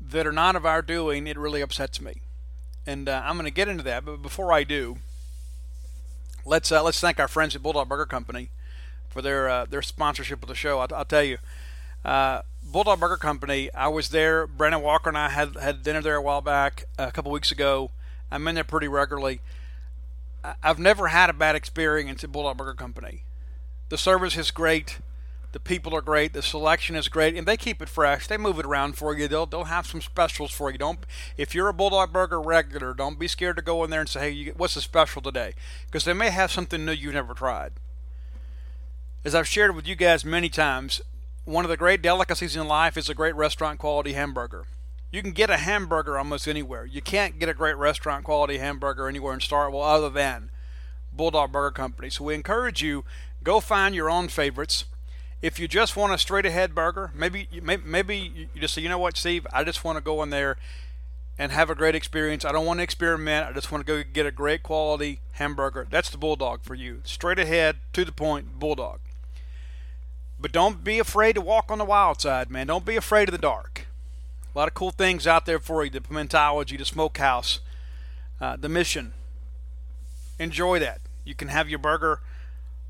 [0.01, 2.23] that are not of our doing, it really upsets me.
[2.87, 4.99] And uh, I'm going to get into that, but before I do,
[6.45, 8.51] let's uh, let's thank our friends at Bulldog Burger Company
[9.09, 10.79] for their uh, their sponsorship of the show.
[10.81, 11.39] I'll, I'll tell you,
[12.05, 13.73] uh, Bulldog Burger Company.
[13.75, 14.47] I was there.
[14.47, 17.91] Brandon Walker and I had had dinner there a while back, a couple weeks ago
[18.33, 19.41] I'm in there pretty regularly.
[20.63, 23.23] I've never had a bad experience at Bulldog Burger Company.
[23.91, 24.99] The service is great.
[25.53, 26.33] The people are great.
[26.33, 28.27] The selection is great, and they keep it fresh.
[28.27, 29.29] They move it around for you.
[29.29, 30.79] They'll they'll have some specials for you.
[30.79, 31.01] Don't
[31.37, 34.21] if you're a Bulldog Burger regular, don't be scared to go in there and say,
[34.21, 35.55] "Hey, you, what's the special today?"
[35.87, 37.73] Because they may have something new you've never tried.
[39.25, 41.03] As I've shared with you guys many times,
[41.45, 44.65] one of the great delicacies in life is a great restaurant quality hamburger.
[45.11, 46.87] You can get a hamburger almost anywhere.
[46.87, 50.51] You can't get a great restaurant quality hamburger anywhere in Starkville other than
[51.13, 52.09] Bulldog Burger Company.
[52.09, 53.05] So we encourage you
[53.43, 54.87] go find your own favorites.
[55.43, 58.99] If you just want a straight ahead burger, maybe maybe you just say, you know
[58.99, 60.57] what, Steve, I just want to go in there
[61.37, 62.45] and have a great experience.
[62.45, 63.49] I don't want to experiment.
[63.49, 65.87] I just want to go get a great quality hamburger.
[65.91, 67.01] That's the Bulldog for you.
[67.05, 69.01] Straight ahead, to the point, Bulldog.
[70.39, 72.67] But don't be afraid to walk on the wild side, man.
[72.67, 73.87] Don't be afraid of the dark.
[74.55, 75.91] A lot of cool things out there for you.
[75.91, 77.61] The Pimentology, the Smokehouse,
[78.41, 79.15] uh, the Mission.
[80.39, 81.01] Enjoy that.
[81.25, 82.21] You can have your burger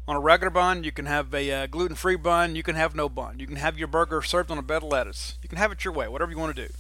[0.07, 0.85] on a regular bun.
[0.85, 2.57] You can have a uh, gluten-free bun.
[2.57, 3.39] You can have no bun.
[3.39, 5.39] You can have your burger served on a bed of lettuce.
[5.43, 6.73] You can have it your way, whatever you want to do.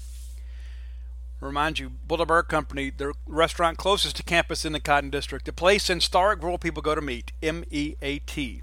[1.40, 5.52] Remind you, Bulldog Burger Company, the restaurant closest to campus in the Cotton District, the
[5.52, 7.32] place in Starkville people go to meet.
[7.42, 8.62] M E A T.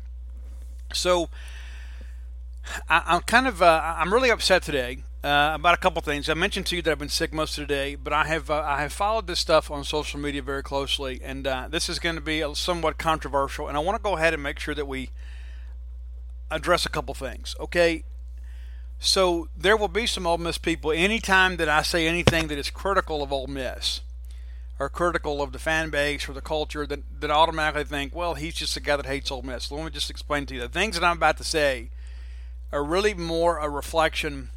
[0.93, 1.30] So
[2.88, 6.30] I, am kind of uh, I'm really upset today uh, about a couple things.
[6.30, 8.50] I mentioned to you that I've been sick most of the day, but I have
[8.50, 12.00] uh, I have followed this stuff on social media very closely, and uh, this is
[12.00, 13.68] going to be somewhat controversial.
[13.68, 15.10] And I want to go ahead and make sure that we
[16.50, 17.56] address a couple things.
[17.60, 18.04] Okay,
[18.98, 22.70] so there will be some Ole Miss people anytime that I say anything that is
[22.70, 24.02] critical of Ole Miss
[24.80, 28.56] or critical of the fan base or the culture that, that automatically think, well, he's
[28.56, 29.70] just a guy that hates Ole Miss.
[29.70, 31.90] Let me just explain to you the things that I'm about to say
[32.72, 34.52] are really more a reflection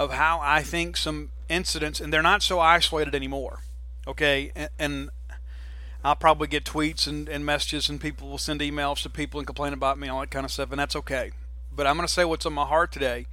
[0.00, 3.60] of how I think some incidents, and they're not so isolated anymore.
[4.06, 5.10] Okay, and, and
[6.02, 9.46] I'll probably get tweets and, and messages, and people will send emails to people and
[9.46, 11.32] complain about me, all that kind of stuff, and that's okay.
[11.70, 13.26] But I'm going to say what's on my heart today.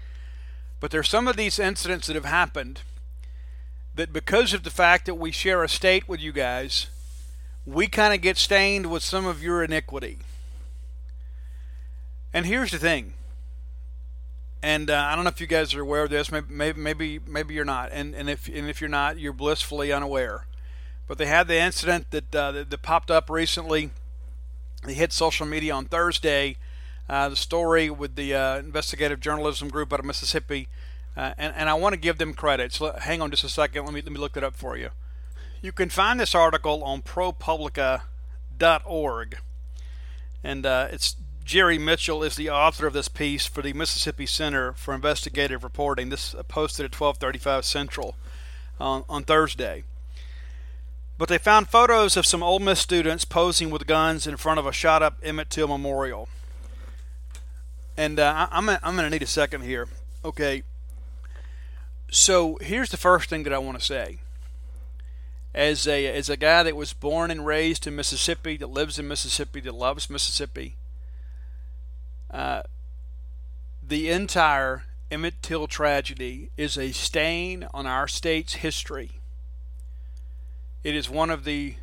[0.82, 2.82] But there's some of these incidents that have happened
[3.96, 6.88] that because of the fact that we share a state with you guys,
[7.66, 10.20] we kind of get stained with some of your iniquity.
[12.34, 13.14] And here's the thing.
[14.68, 16.30] And uh, I don't know if you guys are aware of this.
[16.30, 17.88] Maybe, maybe, maybe, you're not.
[17.94, 20.46] And, and if and if you're not, you're blissfully unaware.
[21.08, 23.92] But they had the incident that uh, that, that, popped up recently.
[24.84, 26.58] They hit social media on Thursday.
[27.08, 30.68] Uh, the story with the uh, investigative journalism group out of Mississippi,
[31.16, 32.74] uh, and, and I want to give them credit.
[32.74, 33.86] So hang on just a second.
[33.86, 34.90] Let me let me look that up for you.
[35.62, 39.38] You can find this article on ProPublica.org,
[40.44, 41.16] and uh, it's
[41.48, 46.10] Jerry Mitchell is the author of this piece for the Mississippi Center for Investigative Reporting.
[46.10, 48.18] This posted at 12:35 Central
[48.82, 49.86] on, on Thursday.
[51.18, 54.66] But they found photos of some Ole Miss students posing with guns in front of
[54.66, 56.28] a shot up Emmett Till Memorial.
[57.96, 59.88] And uh, I'm, I'm going to need a second here.
[60.26, 60.64] Okay.
[62.12, 64.18] So here's the first thing that I want to say.
[65.56, 69.08] As a, as a guy that was born and raised in Mississippi, that lives in
[69.08, 70.76] Mississippi, that loves Mississippi,
[72.32, 72.64] uh,
[73.86, 79.18] the entire Emmett Till tragedy is a stain on our state's history
[80.88, 81.76] it is one of the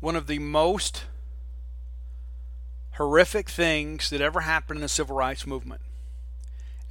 [0.00, 1.04] one of the most
[2.96, 5.80] horrific things that ever happened in the civil rights movement.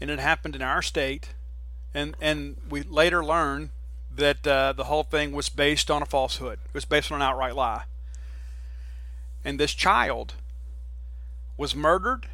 [0.01, 1.35] And it happened in our state.
[1.93, 3.69] And, and we later learned
[4.15, 7.27] that uh, the whole thing was based on a falsehood, it was based on an
[7.27, 7.83] outright lie.
[9.45, 10.33] And this child
[11.59, 12.27] was murdered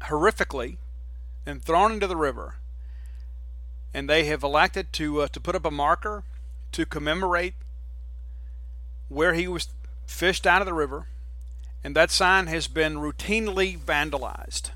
[0.00, 0.78] horrifically
[1.44, 2.54] and thrown into the river
[3.92, 6.22] and they have elected to uh, to put up a marker
[6.72, 7.54] to commemorate
[9.08, 9.68] where he was
[10.06, 11.06] fished out of the river,
[11.82, 14.70] and that sign has been routinely vandalized.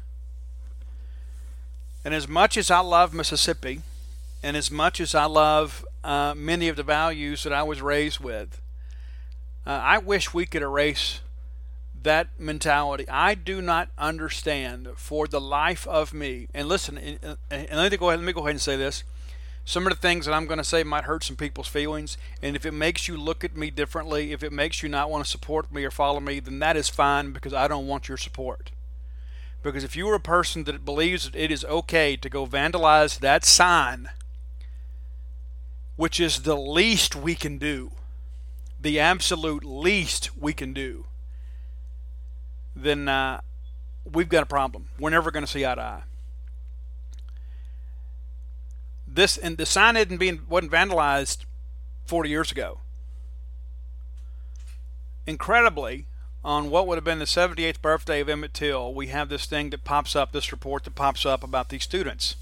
[2.02, 3.82] And as much as I love Mississippi,
[4.42, 8.20] and as much as I love uh, many of the values that I was raised
[8.20, 8.60] with,
[9.66, 11.20] uh, I wish we could erase
[12.02, 13.08] that mentality.
[13.08, 16.48] I do not understand for the life of me.
[16.54, 18.20] And listen, and, let me go ahead.
[18.20, 19.04] Let me go ahead and say this.
[19.64, 22.56] Some of the things that I'm going to say might hurt some people's feelings, and
[22.56, 25.30] if it makes you look at me differently, if it makes you not want to
[25.30, 28.72] support me or follow me, then that is fine because I don't want your support.
[29.62, 33.20] Because if you are a person that believes that it is okay to go vandalize
[33.20, 34.08] that sign,
[35.96, 37.92] which is the least we can do,
[38.80, 41.04] the absolute least we can do,
[42.74, 43.40] then uh,
[44.11, 44.88] we've got a problem.
[44.98, 46.02] We're never going to see eye to eye.
[49.06, 51.44] This and the sign hadn't been wasn't vandalized
[52.06, 52.80] 40 years ago.
[55.26, 56.06] Incredibly,
[56.44, 59.70] on what would have been the 78th birthday of Emmett Till, we have this thing
[59.70, 62.37] that pops up, this report that pops up about these students.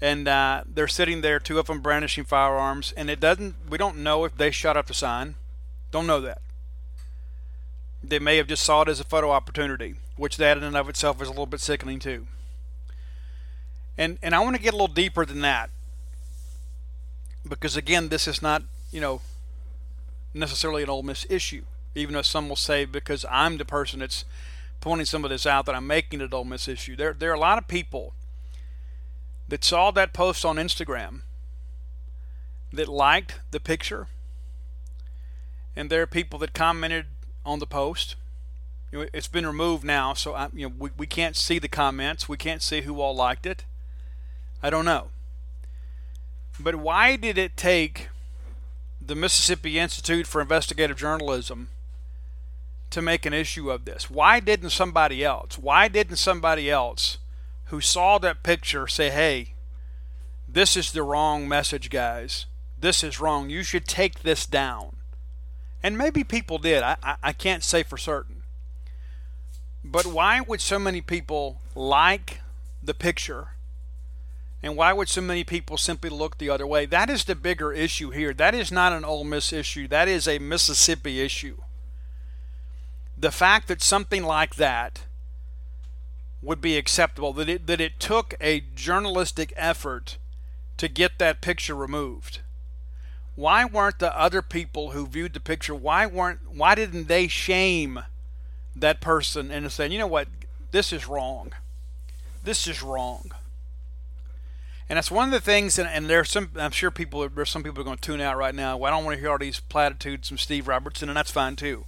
[0.00, 3.54] And uh, they're sitting there, two of them brandishing firearms, and it doesn't.
[3.70, 5.36] We don't know if they shot up the sign.
[5.92, 6.42] Don't know that.
[8.08, 10.88] They may have just saw it as a photo opportunity, which that in and of
[10.88, 12.26] itself is a little bit sickening too.
[13.96, 15.70] And and I want to get a little deeper than that.
[17.48, 19.20] Because again, this is not, you know,
[20.32, 21.64] necessarily an Ole Miss issue.
[21.94, 24.24] Even though some will say because I'm the person that's
[24.80, 26.96] pointing some of this out that I'm making it an Ole Miss issue.
[26.96, 28.12] There there are a lot of people
[29.48, 31.20] that saw that post on Instagram
[32.72, 34.08] that liked the picture.
[35.76, 37.06] And there are people that commented
[37.44, 38.16] on the post.
[38.90, 41.68] You know, it's been removed now, so I, you know we, we can't see the
[41.68, 42.28] comments.
[42.28, 43.64] We can't see who all liked it.
[44.62, 45.08] I don't know.
[46.58, 48.08] But why did it take
[49.04, 51.68] the Mississippi Institute for Investigative Journalism
[52.90, 54.08] to make an issue of this?
[54.08, 55.58] Why didn't somebody else?
[55.58, 57.18] Why didn't somebody else
[57.66, 59.54] who saw that picture say, hey,
[60.48, 62.46] this is the wrong message, guys?
[62.78, 63.50] This is wrong.
[63.50, 64.96] You should take this down.
[65.84, 66.82] And maybe people did.
[66.82, 68.42] I, I, I can't say for certain.
[69.84, 72.40] But why would so many people like
[72.82, 73.48] the picture?
[74.62, 76.86] And why would so many people simply look the other way?
[76.86, 78.32] That is the bigger issue here.
[78.32, 79.86] That is not an Ole Miss issue.
[79.86, 81.58] That is a Mississippi issue.
[83.14, 85.02] The fact that something like that
[86.40, 90.16] would be acceptable, that it, that it took a journalistic effort
[90.78, 92.40] to get that picture removed
[93.36, 98.00] why weren't the other people who viewed the picture why weren't why didn't they shame
[98.76, 100.28] that person and say you know what
[100.74, 101.52] This is wrong.
[102.42, 103.30] This is wrong.
[104.88, 107.62] And that's one of the things, and, and there's some, I'm sure people, there's some
[107.62, 108.76] people are going to tune out right now.
[108.76, 111.54] Well, I don't want to hear all these platitudes from Steve Robertson, and that's fine
[111.54, 111.84] too.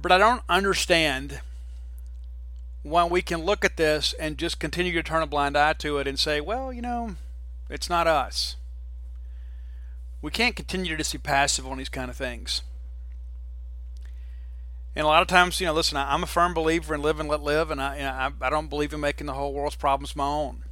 [0.00, 1.40] But I don't understand
[2.84, 5.98] why we can look at this and just continue to turn a blind eye to
[5.98, 7.16] it and say, well, you know,
[7.68, 8.54] it's not us.
[10.22, 12.62] We can't continue to just be passive on these kind of things.
[14.94, 17.28] And a lot of times, you know, listen, I'm a firm believer in live and
[17.28, 20.26] let live, and I, I, I don't believe in making the whole world's problems my
[20.26, 20.64] own.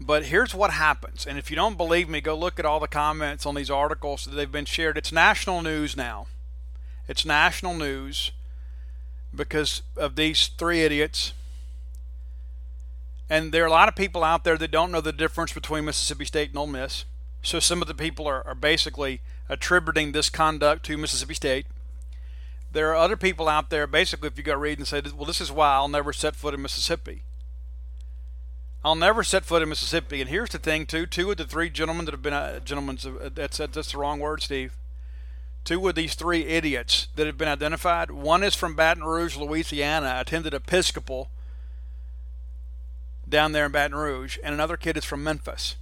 [0.00, 1.26] But here's what happens.
[1.26, 4.24] And if you don't believe me, go look at all the comments on these articles
[4.24, 4.96] that they've been shared.
[4.96, 6.26] It's national news now.
[7.06, 8.32] It's national news
[9.34, 11.34] because of these three idiots.
[13.28, 15.84] And there are a lot of people out there that don't know the difference between
[15.84, 17.04] Mississippi State and Ole Miss.
[17.42, 21.66] So some of the people are, are basically attributing this conduct to Mississippi State
[22.72, 25.40] there are other people out there, basically, if you go read and say, well, this
[25.40, 27.22] is why I'll never set foot in Mississippi.
[28.84, 30.20] I'll never set foot in Mississippi.
[30.20, 31.06] And here's the thing, too.
[31.06, 34.20] Two of the three gentlemen that have been, uh, gentlemen, uh, that's, that's the wrong
[34.20, 34.72] word, Steve.
[35.64, 38.10] Two of these three idiots that have been identified.
[38.10, 41.28] One is from Baton Rouge, Louisiana, attended Episcopal
[43.28, 45.76] down there in Baton Rouge, and another kid is from Memphis.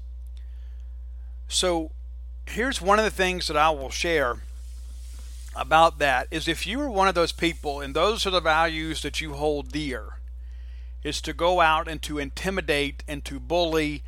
[1.48, 1.90] So
[2.46, 4.36] here's one of the things that I will share
[5.56, 9.02] about that is if you are one of those people and those are the values
[9.02, 10.18] that you hold dear
[11.02, 14.02] is to go out and to intimidate and to bully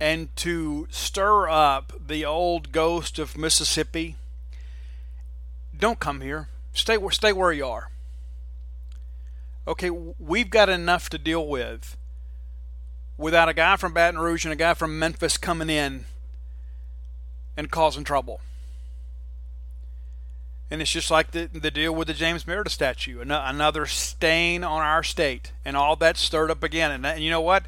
[0.00, 4.16] and to stir up the old ghost of Mississippi.
[5.76, 6.48] Don't come here.
[6.72, 7.90] Stay stay where you are.
[9.66, 11.96] Okay we've got enough to deal with
[13.18, 16.04] without a guy from Baton Rouge and a guy from Memphis coming in
[17.56, 18.40] and causing trouble
[20.70, 24.80] and it's just like the, the deal with the James Meredith statue, another stain on
[24.80, 26.90] our state, and all that stirred up again.
[26.90, 27.66] And, that, and you know what?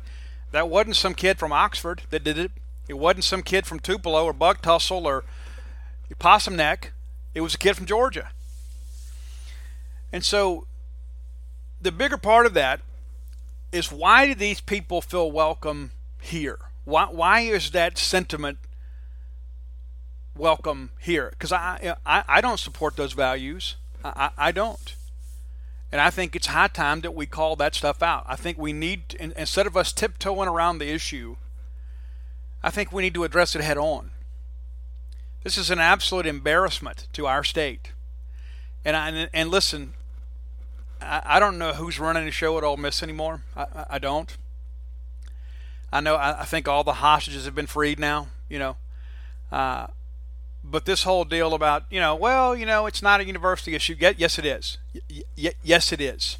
[0.50, 2.50] That wasn't some kid from Oxford that did it.
[2.88, 5.24] It wasn't some kid from Tupelo or Bug Tussle or
[6.18, 6.92] Possum Neck.
[7.32, 8.30] It was a kid from Georgia.
[10.12, 10.66] And so
[11.80, 12.80] the bigger part of that
[13.70, 16.58] is why do these people feel welcome here?
[16.84, 18.58] Why, why is that sentiment
[20.36, 23.76] welcome here because I, I I don't support those values.
[24.04, 24.94] I, I don't.
[25.92, 28.24] And I think it's high time that we call that stuff out.
[28.26, 31.36] I think we need, to, instead of us tiptoeing around the issue,
[32.62, 34.10] I think we need to address it head on.
[35.44, 37.92] This is an absolute embarrassment to our state.
[38.84, 39.94] And I, and listen,
[41.00, 43.42] I, I don't know who's running the show at Ole Miss anymore.
[43.56, 44.36] I, I, don't.
[45.92, 46.16] I know.
[46.16, 48.28] I, I, think all the hostages have been freed now.
[48.48, 48.76] You know,
[49.52, 49.86] uh,
[50.68, 53.96] but this whole deal about you know well you know it's not a university issue.
[53.98, 54.78] Yes it is.
[55.36, 56.38] Yes it is.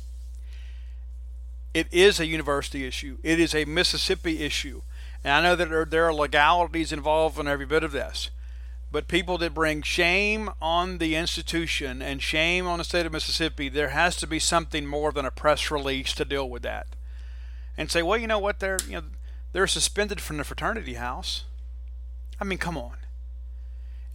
[1.73, 3.19] It is a university issue.
[3.23, 4.83] It is a mississippi issue.
[5.23, 8.31] And i know that there, are legalities involved in every bit of this
[8.93, 13.69] but people that bring shame on the institution and shame on the state of mississippi
[13.69, 16.87] there has to be something more than a press release to deal with that
[17.77, 18.61] and say well you know what?
[18.61, 19.03] They're you know
[19.53, 21.45] they're suspended from the fraternity house.
[22.41, 22.97] I mean come on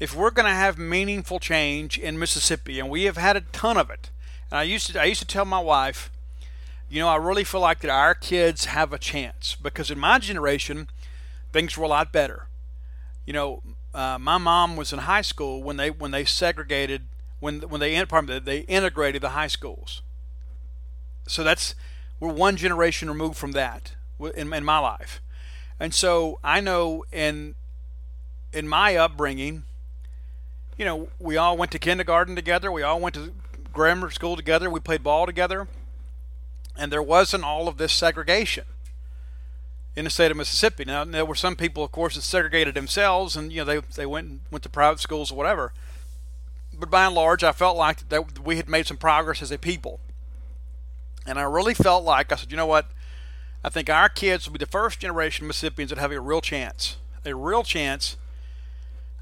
[0.01, 3.77] if we're going to have meaningful change in Mississippi, and we have had a ton
[3.77, 4.09] of it,
[4.49, 6.09] and I used to I used to tell my wife,
[6.89, 10.17] you know, I really feel like that our kids have a chance because in my
[10.17, 10.89] generation,
[11.53, 12.47] things were a lot better.
[13.27, 13.61] You know,
[13.93, 17.03] uh, my mom was in high school when they when they segregated
[17.39, 20.01] when when they pardon, they integrated the high schools.
[21.27, 21.75] So that's
[22.19, 25.21] we're one generation removed from that in, in my life,
[25.79, 27.53] and so I know in
[28.51, 29.65] in my upbringing
[30.77, 32.71] you know, we all went to kindergarten together.
[32.71, 33.33] We all went to
[33.73, 34.69] grammar school together.
[34.69, 35.67] We played ball together.
[36.77, 38.65] And there wasn't all of this segregation
[39.95, 40.85] in the state of Mississippi.
[40.85, 44.05] Now, there were some people, of course, that segregated themselves and, you know, they, they
[44.05, 45.73] went went to private schools or whatever.
[46.73, 49.57] But by and large, I felt like that we had made some progress as a
[49.57, 49.99] people.
[51.25, 52.87] And I really felt like, I said, you know what?
[53.63, 56.41] I think our kids will be the first generation of Mississippians that have a real
[56.41, 58.17] chance, a real chance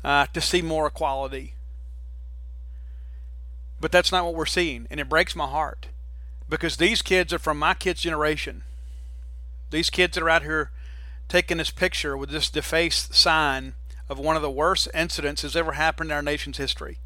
[0.03, 1.53] uh, to see more equality.
[3.81, 5.87] But that's not what we're seeing, and it breaks my heart
[6.49, 8.63] because these kids are from my kids' generation.
[9.69, 10.71] These kids that are out here
[11.27, 13.73] taking this picture with this defaced sign
[14.09, 16.97] of one of the worst incidents that's ever happened in our nation's history.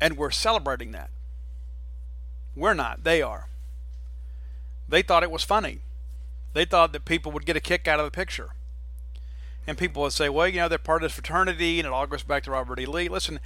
[0.00, 1.10] And we're celebrating that.
[2.56, 3.46] We're not, they are.
[4.88, 5.80] They thought it was funny.
[6.54, 8.50] They thought that people would get a kick out of the picture
[9.68, 12.06] and people would say, well, you know, they're part of this fraternity, and it all
[12.06, 12.86] goes back to Robert E.
[12.86, 13.10] Lee.
[13.10, 13.38] Listen,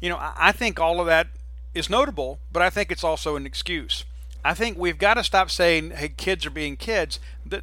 [0.00, 1.28] you know, I think all of that
[1.74, 4.04] is notable, but I think it's also an excuse.
[4.44, 7.20] I think we've got to stop saying, hey, kids are being kids.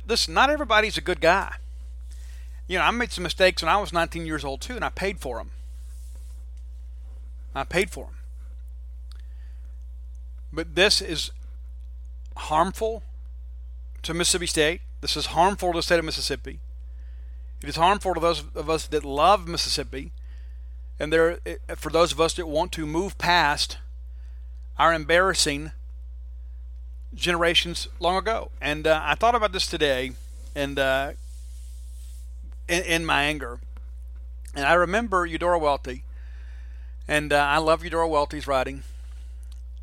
[0.08, 1.56] Listen, not everybody's a good guy.
[2.66, 4.90] You know, I made some mistakes when I was 19 years old too, and I
[4.90, 5.52] paid for them.
[7.54, 8.16] I paid for them.
[10.54, 11.32] But this is
[12.38, 13.04] harmful
[14.04, 14.82] to Mississippi State.
[15.02, 16.60] This is harmful to the state of Mississippi.
[17.64, 20.12] It is harmful to those of us that love Mississippi,
[21.00, 21.40] and there
[21.76, 23.78] for those of us that want to move past
[24.78, 25.72] our embarrassing
[27.16, 28.52] generations long ago.
[28.62, 30.12] And uh, I thought about this today,
[30.56, 31.14] and uh,
[32.68, 33.60] in, in, my anger,
[34.56, 36.04] and I remember Eudora Welty,
[37.08, 38.84] and uh, I love Eudora Welty's writing,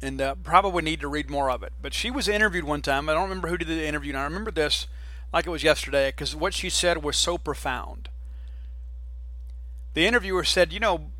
[0.01, 1.73] and uh, probably need to read more of it.
[1.83, 3.09] But she was interviewed one time.
[3.09, 4.87] I don't remember who did the interview, and I remember this
[5.35, 8.09] like it was yesterday because what she said was so profound.
[9.95, 11.11] The interviewer said, "You know,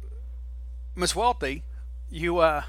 [0.95, 1.65] Miss Welty,
[2.09, 2.63] you uh,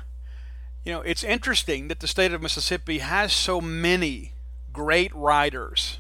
[0.84, 4.34] you know, it's interesting that the state of Mississippi has so many
[4.74, 6.00] great writers,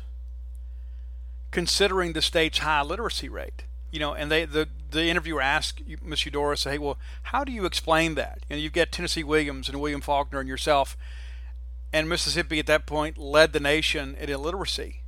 [1.51, 6.25] considering the state's high literacy rate." You know, and they the the interviewer asked Miss
[6.25, 8.39] Eudora, "Say, hey, well, how do you explain that?
[8.49, 10.97] You know, you've got Tennessee Williams and William Faulkner and yourself."
[11.93, 15.01] And Mississippi at that point led the nation in illiteracy.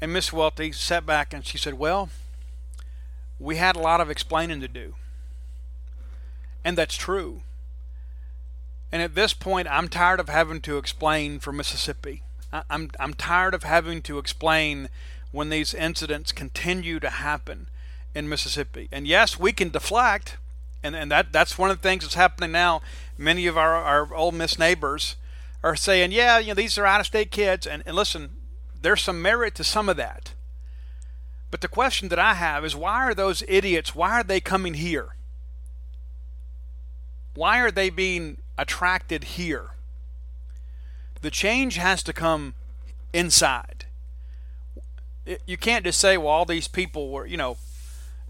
[0.00, 2.10] And Miss Welty sat back and she said, Well,
[3.38, 4.94] we had a lot of explaining to do.
[6.64, 7.42] And that's true.
[8.92, 12.22] And at this point, I'm tired of having to explain for Mississippi.
[12.70, 14.88] I'm, I'm tired of having to explain
[15.32, 17.66] when these incidents continue to happen
[18.14, 18.88] in Mississippi.
[18.92, 20.38] And yes, we can deflect,
[20.82, 22.80] and, and that, that's one of the things that's happening now.
[23.18, 25.16] Many of our, our Ole Miss neighbors
[25.62, 27.66] are saying, yeah, you know, these are out of state kids.
[27.66, 28.35] And, and listen,
[28.86, 30.32] there's some merit to some of that.
[31.50, 34.74] But the question that I have is why are those idiots, why are they coming
[34.74, 35.16] here?
[37.34, 39.70] Why are they being attracted here?
[41.20, 42.54] The change has to come
[43.12, 43.86] inside.
[45.46, 47.56] You can't just say, well, all these people were, you know,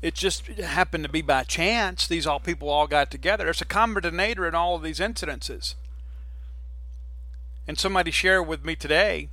[0.01, 2.09] it just happened to be by chance.
[2.09, 3.45] These all people all got together.
[3.45, 5.75] There's a common denominator in all of these incidences.
[7.69, 9.29] And somebody shared with me today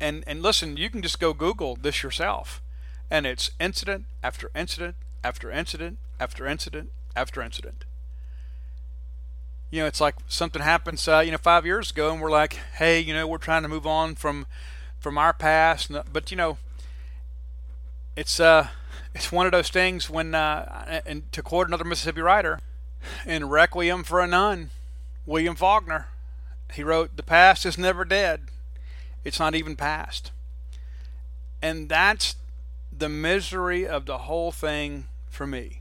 [0.00, 2.62] and and listen, you can just go Google this yourself,
[3.10, 7.84] and it's incident after incident after incident after incident after incident.
[9.70, 12.54] You know, it's like something happens, uh, you know, five years ago, and we're like,
[12.78, 14.46] hey, you know, we're trying to move on from
[15.00, 16.58] from our past, but you know,
[18.16, 18.68] it's uh,
[19.14, 22.60] it's one of those things when, uh, and to quote another Mississippi writer,
[23.24, 24.70] in Requiem for a Nun,
[25.26, 26.08] William Faulkner,
[26.72, 28.48] he wrote, "The past is never dead."
[29.26, 30.30] It's not even past.
[31.60, 32.36] And that's
[32.96, 35.80] the misery of the whole thing for me.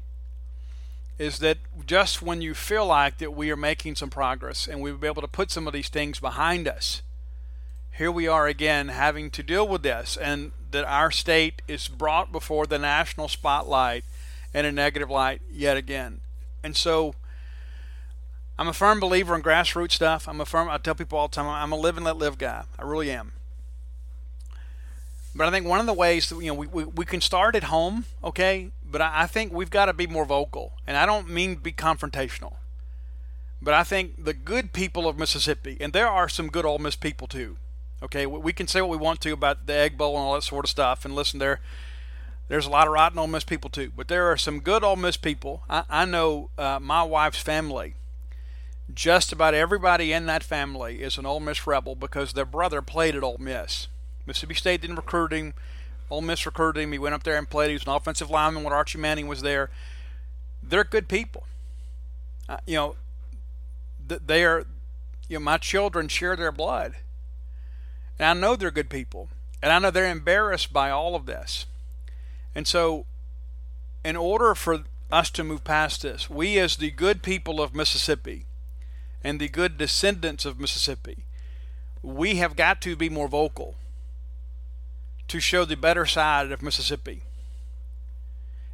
[1.19, 4.97] Is that just when you feel like that we are making some progress and we'll
[4.97, 7.03] be able to put some of these things behind us,
[7.91, 12.31] here we are again having to deal with this, and that our state is brought
[12.31, 14.03] before the national spotlight
[14.55, 16.21] in a negative light yet again.
[16.63, 17.13] And so
[18.57, 20.27] I'm a firm believer in grassroots stuff.
[20.27, 22.37] I'm a firm, I tell people all the time, I'm a live and let live
[22.37, 22.63] guy.
[22.79, 23.33] I really am.
[25.35, 27.55] But I think one of the ways that, you know we, we, we can start
[27.55, 28.71] at home, okay.
[28.89, 31.73] But I, I think we've got to be more vocal, and I don't mean be
[31.73, 32.53] confrontational.
[33.61, 36.95] But I think the good people of Mississippi, and there are some good Ole Miss
[36.95, 37.57] people too.
[38.01, 40.35] Okay, we, we can say what we want to about the Egg Bowl and all
[40.35, 41.59] that sort of stuff, and listen, there,
[42.47, 43.91] there's a lot of rotten Ole Miss people too.
[43.93, 45.63] But there are some good Ole Miss people.
[45.69, 47.95] I, I know uh, my wife's family.
[48.93, 53.15] Just about everybody in that family is an Ole Miss rebel because their brother played
[53.15, 53.87] at Ole Miss.
[54.25, 55.53] Mississippi State didn't recruit him.
[56.09, 56.91] Ole Miss recruited him.
[56.91, 57.69] He went up there and played.
[57.69, 59.71] He was an offensive lineman when Archie Manning was there.
[60.61, 61.45] They're good people.
[62.47, 62.95] Uh, you know,
[64.07, 64.65] they are.
[65.27, 66.95] You know, my children share their blood,
[68.19, 69.29] and I know they're good people,
[69.63, 71.65] and I know they're embarrassed by all of this.
[72.53, 73.07] And so,
[74.03, 78.45] in order for us to move past this, we as the good people of Mississippi
[79.25, 81.17] and the good descendants of Mississippi,
[82.03, 83.73] we have got to be more vocal
[85.27, 87.23] to show the better side of Mississippi.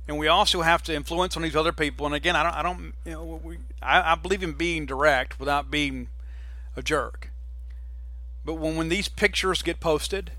[0.10, 2.06] And we also have to influence on these other people.
[2.06, 5.39] And again, I don't, I don't, you know, we, I, I believe in being direct
[5.39, 6.10] without being
[6.76, 7.30] a jerk.
[8.43, 10.32] But when, when these pictures get posted,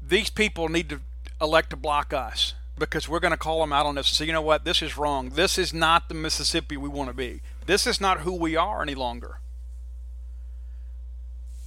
[0.00, 1.00] these people need to
[1.38, 4.24] elect to block us because we're going to call them out on this and say,
[4.24, 5.30] you know what, this is wrong.
[5.30, 7.42] This is not the Mississippi we want to be.
[7.66, 9.38] This is not who we are any longer.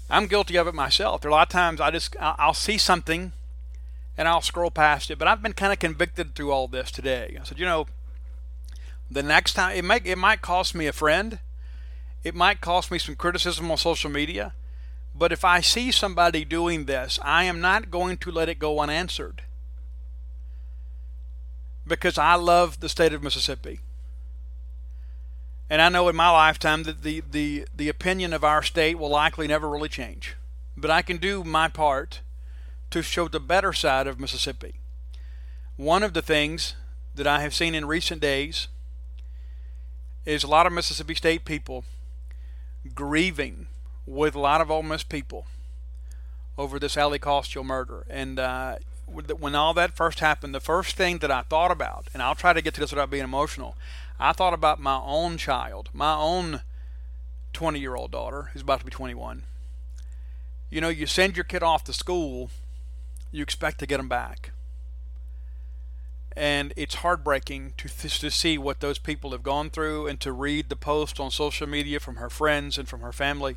[0.10, 1.22] I'm guilty of it myself.
[1.22, 3.34] There are a lot of times I just I'll see something
[4.18, 7.38] and I'll scroll past it, but I've been kind of convicted through all this today.
[7.40, 7.88] I said, you know,
[9.10, 11.40] The next time, it might it might cost me a friend,
[12.24, 14.54] it might cost me some criticism on social media,
[15.16, 18.80] but if I see somebody doing this, I am not going to let it go
[18.80, 19.44] unanswered
[21.88, 23.80] because I love the state of Mississippi.
[25.70, 29.10] And I know in my lifetime that the, the, the opinion of our state will
[29.10, 30.36] likely never really change.
[30.78, 32.22] But I can do my part
[32.92, 34.76] to show the better side of Mississippi.
[35.76, 36.76] One of the things
[37.16, 38.68] that I have seen in recent days
[40.26, 41.84] is a lot of Mississippi State people
[42.94, 43.68] grieving
[44.06, 45.46] with a lot of Ole Miss people
[46.58, 48.06] over this Kostial murder.
[48.10, 48.78] And uh,
[49.22, 52.54] when all that first happened, the first thing that I thought about, and I'll try
[52.54, 53.76] to get to this without being emotional,
[54.20, 56.62] I thought about my own child, my own
[57.54, 59.44] 20 year old daughter who's about to be 21.
[60.70, 62.50] You know, you send your kid off to school,
[63.32, 64.52] you expect to get them back.
[66.38, 70.68] And it's heartbreaking to, to see what those people have gone through and to read
[70.68, 73.56] the posts on social media from her friends and from her family.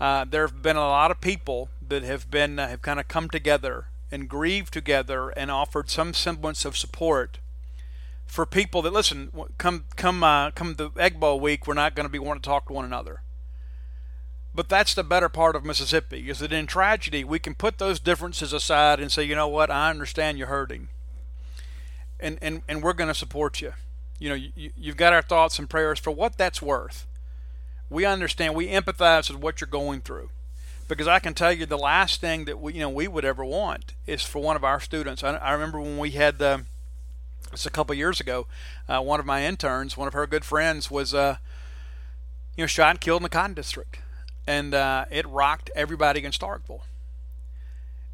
[0.00, 3.08] Uh, there have been a lot of people that have been uh, have kind of
[3.08, 7.38] come together and grieved together and offered some semblance of support
[8.26, 9.30] for people that listen.
[9.58, 12.48] Come come uh, come the Egg Bowl week, we're not going to be wanting to
[12.48, 13.22] talk to one another.
[14.54, 18.00] But that's the better part of Mississippi is that in tragedy we can put those
[18.00, 20.88] differences aside and say, you know what, I understand you're hurting,
[22.18, 23.74] and and and we're going to support you.
[24.18, 27.06] You know, you, you've got our thoughts and prayers for what that's worth.
[27.90, 30.30] We understand, we empathize with what you're going through
[30.88, 33.44] because I can tell you the last thing that we you know we would ever
[33.44, 35.22] want is for one of our students.
[35.24, 36.58] I, I remember when we had uh,
[37.52, 38.46] it's a couple years ago,
[38.88, 41.36] uh, one of my interns, one of her good friends, was uh,
[42.56, 43.98] you know shot and killed in the Cotton District,
[44.46, 46.82] and uh, it rocked everybody in Starkville.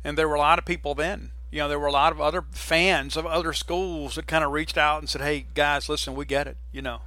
[0.04, 1.30] And there were a lot of people then.
[1.50, 4.52] You know, there were a lot of other fans of other schools that kind of
[4.52, 6.56] reached out and said, "Hey guys, listen, we get it.
[6.72, 7.02] You know,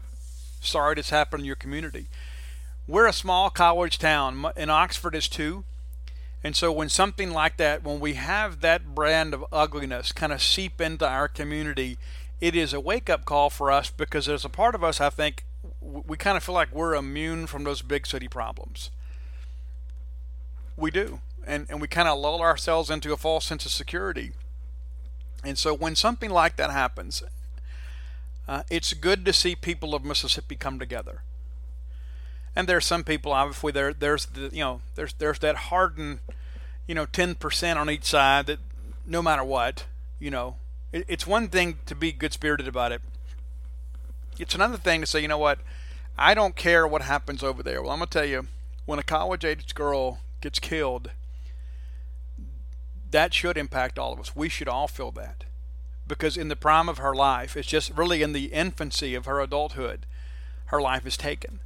[0.61, 2.07] sorry this happened in your community."
[2.87, 5.63] We're a small college town, and Oxford is too.
[6.43, 10.43] And so when something like that, when we have that brand of ugliness kind of
[10.43, 11.97] seep into our community,
[12.39, 15.09] it is a wake up call for us because there's a part of us, I
[15.09, 15.43] think,
[15.81, 18.91] we kind of feel like we're immune from those big city problems.
[20.77, 21.21] We do.
[21.47, 24.33] And, and we kind of lull ourselves into a false sense of security.
[25.43, 27.23] And so when something like that happens,
[28.47, 31.21] uh, it's good to see people of Mississippi come together
[32.55, 36.19] and there's some people obviously there there's the you know there's there's that hardened
[36.87, 38.59] you know 10% on each side that
[39.05, 39.85] no matter what
[40.19, 40.55] you know
[40.91, 43.01] it, it's one thing to be good spirited about it.
[44.39, 45.59] It's another thing to say you know what?
[46.17, 47.81] I don't care what happens over there.
[47.81, 48.47] Well I'm gonna tell you
[48.85, 51.11] when a college aged girl gets killed
[53.11, 54.35] that should impact all of us.
[54.35, 55.45] We should all feel that.
[56.07, 59.41] Because in the prime of her life it's just really in the infancy of her
[59.41, 60.05] adulthood
[60.69, 61.59] her life is taken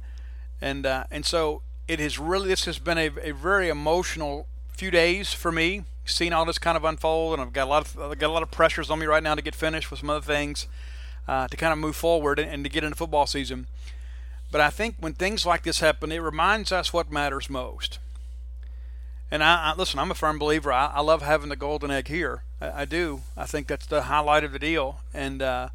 [0.60, 4.90] and uh, and so it has really this has been a, a very emotional few
[4.90, 8.00] days for me seeing all this kind of unfold and I've got a lot of
[8.00, 10.10] I've got a lot of pressures on me right now to get finished with some
[10.10, 10.66] other things
[11.28, 13.66] uh, to kind of move forward and, and to get into football season.
[14.50, 17.98] But I think when things like this happen it reminds us what matters most.
[19.30, 20.72] And I, I listen I'm a firm believer.
[20.72, 22.42] I, I, love having the golden egg here.
[22.60, 23.22] I, I, do.
[23.36, 25.00] I think that's the highlight of the deal.
[25.14, 25.68] And uh,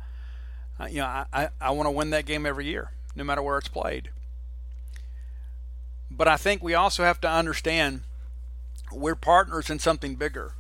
[0.90, 3.58] you know I, I, I want to win that game every year no matter where
[3.58, 4.10] it's played
[6.18, 8.02] but I think we also have to understand
[8.92, 10.54] we're partners in something bigger.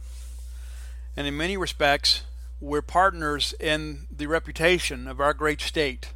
[1.15, 2.23] And in many respects,
[2.59, 6.09] we're partners in the reputation of our great state.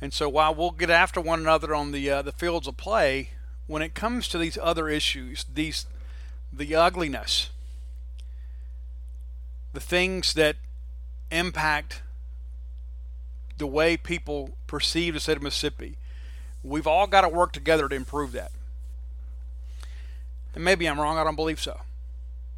[0.00, 3.30] And so while we'll get after one another on the uh, the fields of play,
[3.66, 5.86] when it comes to these other issues, these
[6.52, 7.50] the ugliness,
[9.72, 10.56] the things that
[11.30, 12.02] impact
[13.56, 15.96] the way people perceive the state of Mississippi,
[16.64, 18.50] We've all got to work together to improve that.
[20.54, 21.80] And maybe I'm wrong, I don't believe so.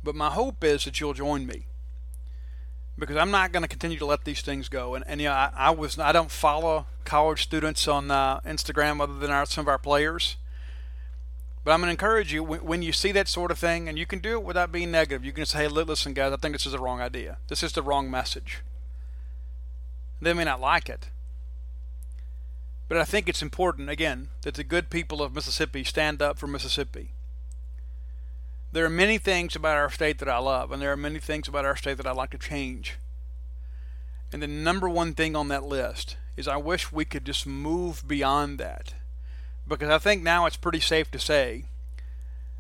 [0.05, 1.67] But my hope is that you'll join me.
[2.99, 4.95] Because I'm not going to continue to let these things go.
[4.95, 9.03] And, and you know, I, I was I don't follow college students on uh, Instagram
[9.03, 10.37] other than our, some of our players.
[11.65, 13.99] But I'm going to encourage you when, when, you see that sort of thing, and
[13.99, 15.25] you can do it without being negative.
[15.25, 17.39] You can say, hey, listen, guys, I think this is the wrong idea.
[17.49, 18.63] This is the wrong message.
[20.23, 21.09] They may not like it,
[22.89, 26.47] but I think it's important, again, that the good people of Mississippi stand up for
[26.47, 27.11] Mississippi.
[28.73, 31.49] There are many things about our state that I love, and there are many things
[31.49, 32.97] about our state that I'd like to change.
[34.33, 38.07] And the number one thing on that list is I wish we could just move
[38.07, 38.95] beyond that.
[39.67, 41.65] Because I think now it's pretty safe to say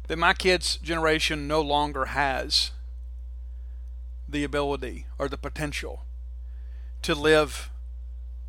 [0.08, 2.70] that my kids' generation no longer has
[4.28, 6.02] the ability or the potential
[7.02, 7.70] to live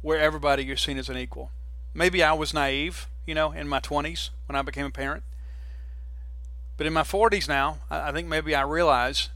[0.01, 1.51] where everybody is seen as an equal.
[1.97, 5.23] Maybe I was naive, you know, in my 20s when I became a parent.
[6.77, 9.29] But in my 40s now, I think maybe I realize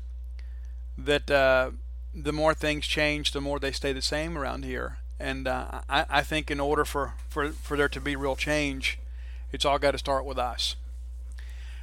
[0.95, 1.72] that uh,
[2.14, 4.97] the more things change, the more they stay the same around here.
[5.20, 8.99] And uh, I, I think in order for, for, for there to be real change,
[9.51, 10.76] it's all got to start with us.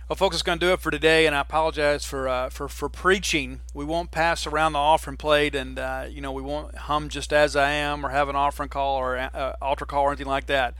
[0.09, 2.67] Well, folks, it's going to do it for today, and I apologize for uh, for
[2.67, 3.61] for preaching.
[3.75, 7.31] We won't pass around the offering plate, and uh, you know we won't hum just
[7.31, 10.47] as I am, or have an offering call or uh, altar call or anything like
[10.47, 10.73] that.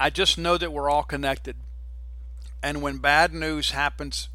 [0.00, 1.56] I just know that we're all connected,
[2.62, 4.30] and when bad news happens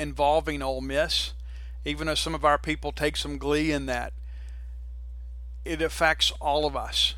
[0.00, 1.32] involving Ole Miss,
[1.84, 4.12] even though some of our people take some glee in that,
[5.64, 7.14] it affects all of us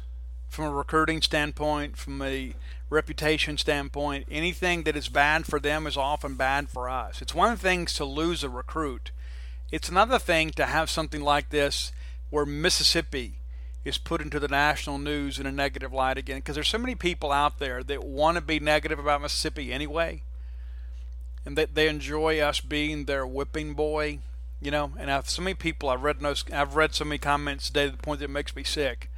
[0.50, 2.52] from a recruiting standpoint, from a
[2.88, 7.20] reputation standpoint, anything that is bad for them is often bad for us.
[7.20, 9.10] It's one thing to lose a recruit.
[9.72, 11.92] It's another thing to have something like this
[12.30, 13.38] where Mississippi
[13.84, 16.94] is put into the national news in a negative light again because there's so many
[16.94, 20.22] people out there that want to be negative about Mississippi anyway
[21.44, 24.18] and that they enjoy us being their whipping boy,
[24.60, 27.68] you know, and I've so many people I've read those I've read so many comments
[27.68, 29.10] today to the point that it makes me sick.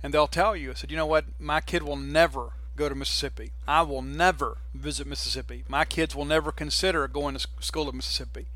[0.00, 2.94] And they'll tell you, I said, you know what, my kid will never go to
[2.94, 3.52] Mississippi.
[3.66, 5.64] I will never visit Mississippi.
[5.68, 8.46] My kids will never consider going to school at Mississippi.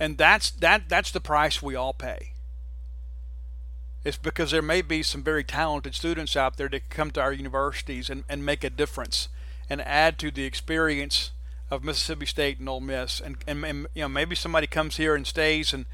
[0.00, 2.32] And that's that that's the price we all pay.
[4.04, 7.32] It's because there may be some very talented students out there that come to our
[7.32, 9.28] universities and, and make a difference
[9.70, 11.30] and add to the experience
[11.70, 13.20] of Mississippi State and Ole Miss.
[13.20, 15.86] And, and, and you know maybe somebody comes here and stays and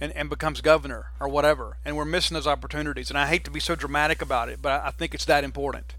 [0.00, 1.76] and, and becomes governor or whatever.
[1.84, 3.08] And we're missing those opportunities.
[3.08, 5.94] And I hate to be so dramatic about it, but I think it's that important.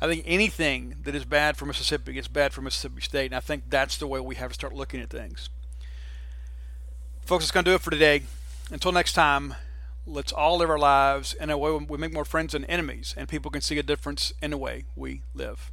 [0.00, 3.40] I think anything that is bad for Mississippi is bad for Mississippi State, and I
[3.40, 5.48] think that's the way we have to start looking at things.
[7.24, 8.22] Folks, it's going to do it for today.
[8.70, 9.54] Until next time,
[10.06, 13.28] let's all live our lives in a way we make more friends than enemies, and
[13.28, 15.72] people can see a difference in the way we live.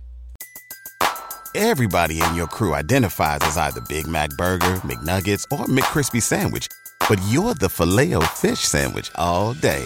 [1.54, 6.68] Everybody in your crew identifies as either Big Mac Burger, McNuggets, or McCrispy Sandwich,
[7.10, 9.86] but you're the Filet-O-Fish Sandwich all day